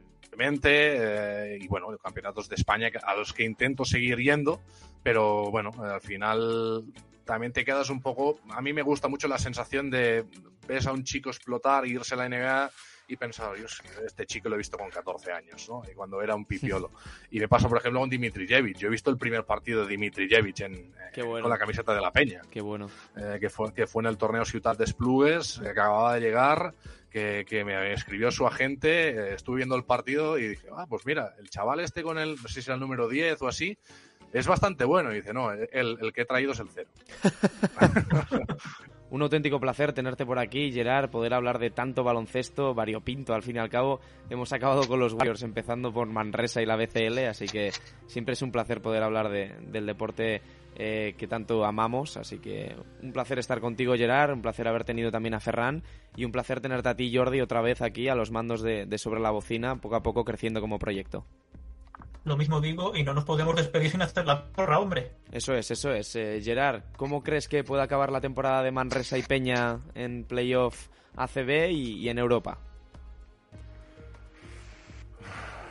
eh, 1.55 1.59
y 1.59 1.67
bueno, 1.67 1.97
campeonatos 1.97 2.51
de 2.51 2.57
España 2.57 2.91
a 3.03 3.15
los 3.15 3.33
que 3.33 3.45
intento 3.45 3.87
seguir 3.87 4.19
yendo, 4.19 4.61
pero 5.03 5.51
bueno, 5.51 5.71
al 5.83 6.03
final 6.03 6.85
también 7.29 7.53
te 7.53 7.63
quedas 7.63 7.91
un 7.91 8.01
poco. 8.01 8.41
A 8.49 8.63
mí 8.63 8.73
me 8.73 8.81
gusta 8.81 9.07
mucho 9.07 9.29
la 9.29 9.39
sensación 9.39 9.91
de 9.91 10.25
ves 10.67 10.87
a 10.87 10.93
un 10.93 11.05
chico 11.05 11.29
explotar, 11.29 11.87
irse 11.87 12.15
a 12.15 12.17
la 12.17 12.27
NBA 12.27 12.71
y 13.07 13.17
pensar, 13.17 13.55
Dios, 13.55 13.83
este 14.05 14.25
chico 14.25 14.49
lo 14.49 14.55
he 14.55 14.59
visto 14.59 14.79
con 14.79 14.89
14 14.89 15.33
años, 15.33 15.69
¿no? 15.69 15.83
Y 15.91 15.95
cuando 15.95 16.23
era 16.23 16.35
un 16.35 16.47
pipiolo. 16.47 16.91
y 17.31 17.39
me 17.39 17.47
pasa, 17.47 17.69
por 17.69 17.79
ejemplo, 17.79 18.01
con 18.01 18.09
Dimitri 18.09 18.49
Jevic. 18.49 18.79
Yo 18.79 18.89
he 18.89 18.91
visto 18.91 19.11
el 19.11 19.19
primer 19.19 19.45
partido 19.45 19.83
de 19.83 19.91
Dimitri 19.91 20.27
Jevic 20.27 20.61
en, 20.61 20.75
eh, 20.75 21.21
con 21.21 21.51
la 21.51 21.59
camiseta 21.59 21.95
de 21.95 22.01
la 22.01 22.11
Peña. 22.13 22.41
Qué 22.51 22.63
bueno. 22.63 22.89
Eh, 23.15 23.37
que, 23.39 23.51
fue, 23.51 23.75
que 23.75 23.87
fue 23.87 24.03
en 24.03 24.09
el 24.09 24.17
torneo 24.17 24.47
Ciudad 24.47 24.77
de 24.77 24.85
Esplugues, 24.85 25.61
que 25.63 25.69
acababa 25.69 26.15
de 26.15 26.21
llegar. 26.21 26.75
Que, 27.11 27.47
que, 27.49 27.65
me 27.65 27.95
escribió 27.95 28.31
su 28.31 28.47
agente, 28.47 29.09
eh, 29.09 29.35
estuve 29.35 29.57
viendo 29.57 29.75
el 29.77 29.85
partido 29.85 30.39
y 30.39 30.47
dije, 30.47 30.69
ah, 30.77 30.85
pues 30.87 31.07
mira, 31.07 31.35
el 31.39 31.49
chaval 31.49 31.81
este 31.81 32.03
con 32.03 32.19
el, 32.19 32.37
no 32.37 32.49
sé 32.49 32.55
si 32.55 32.61
es 32.61 32.69
el 32.69 32.79
número 32.79 33.09
10 33.09 33.41
o 33.41 33.49
así, 33.49 33.79
es 34.33 34.47
bastante 34.47 34.85
bueno. 34.85 35.13
Y 35.13 35.17
dice, 35.17 35.33
no, 35.33 35.51
el, 35.53 36.13
que 36.13 36.23
he 36.23 36.25
traído 36.25 36.53
es 36.53 36.61
el 36.61 36.69
cero. 36.71 36.91
Un 39.11 39.23
auténtico 39.23 39.59
placer 39.59 39.95
tenerte 39.95 40.27
por 40.27 40.39
aquí, 40.39 40.71
Gerard, 40.71 41.09
poder 41.09 41.33
hablar 41.33 41.59
de 41.59 41.71
tanto 41.71 42.05
baloncesto 42.05 42.75
variopinto. 42.75 43.33
Al 43.33 43.43
fin 43.43 43.57
y 43.57 43.59
al 43.59 43.71
cabo, 43.71 44.01
hemos 44.29 44.53
acabado 44.53 44.87
con 44.87 45.01
los 45.01 45.15
Warriors, 45.15 45.43
empezando 45.43 45.91
por 45.95 46.07
Manresa 46.09 46.61
y 46.61 46.67
la 46.67 46.77
BCL, 46.77 47.21
así 47.27 47.47
que 47.47 47.73
siempre 48.07 48.35
es 48.35 48.43
un 48.43 48.53
placer 48.53 48.83
poder 48.83 49.03
hablar 49.03 49.31
de, 49.31 49.55
del 49.63 49.87
deporte 49.87 50.43
eh, 50.77 51.15
que 51.17 51.27
tanto 51.27 51.65
amamos. 51.65 52.19
Así 52.19 52.39
que 52.39 52.77
un 53.03 53.13
placer 53.15 53.39
estar 53.39 53.61
contigo, 53.61 53.97
Gerard, 53.97 54.35
un 54.35 54.43
placer 54.43 54.69
haber 54.69 54.85
tenido 54.85 55.11
también 55.11 55.33
a 55.33 55.41
Ferran 55.41 55.83
y 56.15 56.27
un 56.27 56.33
placer 56.33 56.61
tenerte 56.61 56.91
a 56.91 56.95
ti, 56.95 57.11
Jordi, 57.15 57.41
otra 57.41 57.63
vez 57.63 57.81
aquí 57.81 58.09
a 58.09 58.15
los 58.15 58.31
mandos 58.31 58.61
de 58.61 58.99
Sobre 58.99 59.21
la 59.21 59.31
Bocina, 59.31 59.77
poco 59.77 59.97
a 59.97 60.03
poco 60.03 60.23
creciendo 60.23 60.61
como 60.61 60.79
proyecto. 60.79 61.25
Lo 62.29 62.37
mismo 62.37 62.61
digo, 62.61 62.95
y 62.95 63.03
no 63.03 63.15
nos 63.15 63.25
podemos 63.25 63.57
despedir 63.57 63.91
sin 63.91 64.03
hacer 64.03 64.27
la 64.27 64.45
porra, 64.45 64.79
hombre. 64.79 65.13
Eso 65.33 65.55
es, 65.55 65.71
eso 65.71 65.91
es. 65.95 66.15
Eh, 66.15 66.43
Gerard, 66.45 66.83
¿cómo 66.95 67.23
crees 67.23 67.49
que 67.49 67.65
puede 67.65 67.83
acabar 67.83 68.13
la 68.13 68.21
temporada 68.21 68.63
de 68.63 68.71
Manresa 68.71 69.17
y 69.17 69.23
Peña 69.23 69.81
en 69.95 70.25
playoff 70.25 70.89
ACB 71.17 71.71
y, 71.71 72.07
en 72.07 72.19
Europa? 72.19 72.59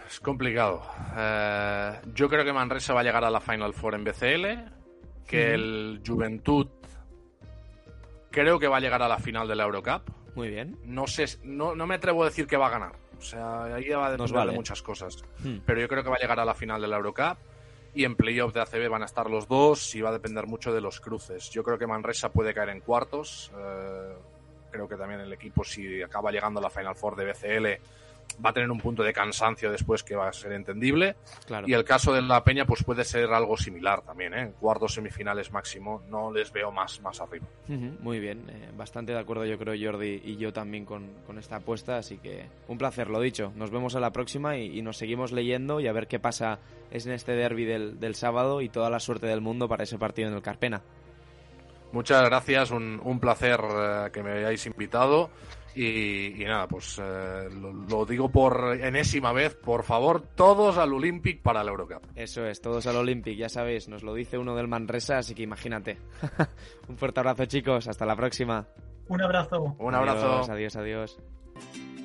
Es 0.10 0.20
complicado. 0.20 0.82
Eh, 1.16 2.00
yo 2.16 2.28
creo 2.28 2.44
que 2.44 2.54
Manresa 2.54 2.96
va 2.96 3.02
a 3.02 3.04
llegar 3.04 3.24
a 3.24 3.30
la 3.30 3.40
Final 3.40 3.76
Four 3.76 3.94
en 3.94 4.04
BCL, 4.04 5.26
que 5.28 5.54
el 5.54 6.02
Juventud 6.06 6.70
creo 8.32 8.58
que 8.58 8.68
va 8.68 8.78
a 8.78 8.80
llegar 8.80 9.04
a 9.04 9.08
la 9.08 9.20
final 9.20 9.48
de 9.48 9.56
la 9.56 9.66
Eurocup. 9.66 10.10
Muy 10.34 10.50
bien. 10.50 10.76
No 10.86 11.06
sé, 11.06 11.26
no, 11.44 11.76
no 11.76 11.86
me 11.86 11.96
atrevo 11.96 12.24
a 12.24 12.26
decir 12.26 12.48
que 12.48 12.58
va 12.58 12.66
a 12.66 12.72
ganar 12.72 13.07
o 13.18 13.22
sea, 13.22 13.64
ahí 13.64 13.90
va 13.90 14.08
a 14.08 14.12
depender 14.12 14.48
de 14.48 14.52
muchas 14.54 14.82
cosas. 14.82 15.24
Hmm. 15.40 15.58
Pero 15.66 15.82
yo 15.82 15.88
creo 15.88 16.04
que 16.04 16.10
va 16.10 16.16
a 16.16 16.20
llegar 16.20 16.40
a 16.40 16.46
la 16.46 16.54
final 16.54 16.82
de 16.82 16.88
la 16.88 16.98
Eurocup 16.98 17.38
y 17.94 18.06
en 18.06 18.16
playoff 18.16 18.54
de 18.54 18.62
ACB 18.62 18.90
van 18.90 19.02
a 19.02 19.06
estar 19.06 19.30
los 19.30 19.48
dos 19.48 19.96
y 19.96 20.02
va 20.02 20.10
a 20.10 20.14
depender 20.14 20.46
mucho 20.46 20.74
de 20.74 20.82
los 20.82 21.00
cruces. 21.00 21.50
Yo 21.50 21.64
creo 21.64 21.78
que 21.78 21.88
Manresa 21.88 22.32
puede 22.32 22.54
caer 22.54 22.70
en 22.70 22.82
cuartos. 22.82 23.52
Eh, 23.58 24.14
creo 24.70 24.88
que 24.88 24.96
también 24.96 25.22
el 25.22 25.34
equipo, 25.34 25.64
si 25.64 26.02
acaba 26.02 26.32
llegando 26.32 26.60
a 26.60 26.64
la 26.64 26.70
Final 26.70 26.96
Four 26.96 27.16
de 27.16 27.26
BCL, 27.26 27.82
va 28.44 28.52
a 28.52 28.54
tener 28.54 28.70
un 28.70 28.80
punto 28.80 29.04
de 29.04 29.14
cansancio 29.14 29.72
después 29.72 30.04
que 30.04 30.16
va 30.16 30.30
a 30.30 30.34
ser 30.34 30.52
entendible. 30.52 31.16
Y 31.66 31.74
el 31.74 31.84
caso 31.84 32.14
de 32.14 32.22
la 32.22 32.44
Peña, 32.44 32.66
pues 32.66 32.84
puede 32.84 33.04
ser 33.04 33.32
algo 33.34 33.58
similar 33.58 34.02
también, 34.02 34.34
¿eh? 34.34 34.52
Cuartos 34.60 34.94
semifinales 34.94 35.52
máximo, 35.52 36.04
no 36.10 36.32
les 36.32 36.52
veo 36.52 36.72
más, 36.72 37.02
más 37.02 37.20
arriba. 37.22 37.46
muy 37.68 38.20
bien, 38.20 38.46
eh, 38.50 38.70
bastante 38.76 39.12
de 39.12 39.20
acuerdo 39.20 39.46
yo 39.46 39.58
creo 39.58 39.76
Jordi 39.80 40.22
y 40.24 40.38
yo 40.38 40.54
también 40.54 40.86
con, 40.86 41.08
esta 41.38 41.58
apuesta, 41.58 41.98
así 41.98 42.18
que 42.18 42.46
un 42.68 42.78
placer, 42.78 43.10
lo 43.10 43.20
dicho. 43.22 43.52
Nos 43.56 43.72
vemos 43.72 43.96
a 43.96 44.00
la 44.00 44.12
próxima 44.12 44.58
y, 44.58 44.82
nos 44.82 44.98
seguimos 44.98 45.32
leyendo 45.32 45.80
y 45.80 45.88
a 45.88 45.92
ver 45.92 46.08
qué 46.08 46.20
pasa 46.20 46.60
en 46.92 47.12
este 47.12 47.34
derby 47.34 47.66
del, 47.66 48.16
sábado 48.16 48.62
y 48.62 48.70
toda 48.70 48.90
la 48.90 49.00
suerte 49.00 49.28
del 49.28 49.42
mundo 49.42 49.68
para 49.68 49.84
ese 49.84 49.98
partido 49.98 50.30
en 50.30 50.36
el 50.36 50.42
Carpena. 50.42 50.82
Muchas 51.92 52.24
gracias, 52.24 52.72
un, 52.72 53.00
un 53.04 53.20
placer 53.20 53.60
eh, 53.64 54.10
que 54.12 54.24
me 54.24 54.32
hayáis 54.32 54.66
invitado 54.66 55.30
y, 55.78 56.44
nada, 56.46 56.68
pues 56.68 57.00
eh, 57.04 57.50
lo, 57.52 58.06
digo 58.06 58.30
por 58.30 58.78
enésima 58.82 59.32
vez, 59.32 59.56
por 59.56 59.84
favor, 59.84 60.22
todos 60.22 60.78
al 60.78 60.94
Olympic 60.94 61.42
para 61.42 61.62
el 61.62 61.68
Eurocup. 61.68 62.04
Eso 62.16 62.46
es, 62.46 62.62
todos 62.62 62.88
al 62.88 62.96
Olympic, 62.96 63.38
ya 63.38 63.50
sabéis, 63.50 63.88
nos 63.88 64.04
lo 64.04 64.14
dice 64.14 64.38
uno 64.38 64.56
del 64.56 64.68
Manresa, 64.68 65.20
así 65.20 65.36
que 65.36 65.44
imagínate. 65.44 65.98
Un 66.88 66.98
fuerte 66.98 67.20
abrazo 67.20 67.46
chicos, 67.46 67.88
hasta 67.88 68.06
la 68.06 68.16
próxima. 68.16 68.68
Un 69.08 69.22
abrazo. 69.22 69.76
Un 69.78 69.94
abrazo. 69.96 70.52
adiós. 70.52 70.76
adiós. 70.76 71.18
koloretako 71.18 71.97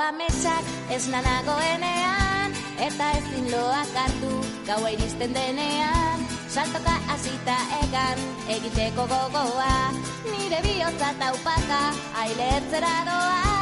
ametsak 0.00 0.64
ez 0.94 1.08
nanagoenean 1.10 2.54
eta 2.78 3.06
ezin 3.18 3.46
loak 3.50 3.94
hartu 3.94 4.32
gaua 4.66 4.90
iristen 4.94 5.34
denean. 5.34 6.26
Saltoka 6.48 6.94
azita 7.14 7.56
egan 7.82 8.20
egiteko 8.56 9.06
gogoa 9.10 9.92
nire 10.30 10.60
bihotza 10.66 11.10
taupaka 11.20 11.80
ailetzera 12.22 12.94
doa. 13.08 13.56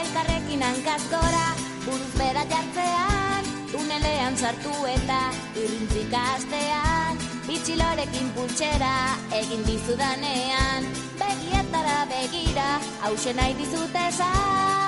Elkarrekin 0.00 0.62
hankazkora 0.62 1.46
buruz 1.86 2.12
bera 2.18 2.44
jartzean 2.52 3.48
tunelean 3.72 4.36
sartu 4.36 4.74
eta 4.96 5.20
irrintzik 5.56 6.14
astean. 6.22 7.24
Bitxilorekin 7.48 8.28
pultsera 8.36 8.94
egin 9.40 9.64
dizudanean 9.64 10.90
begietara 11.22 12.04
begira 12.12 12.68
hausen 13.06 13.40
nahi 13.40 13.56
dizutezan 13.62 14.87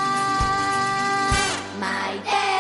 My 1.81 2.19
day. 2.31 2.60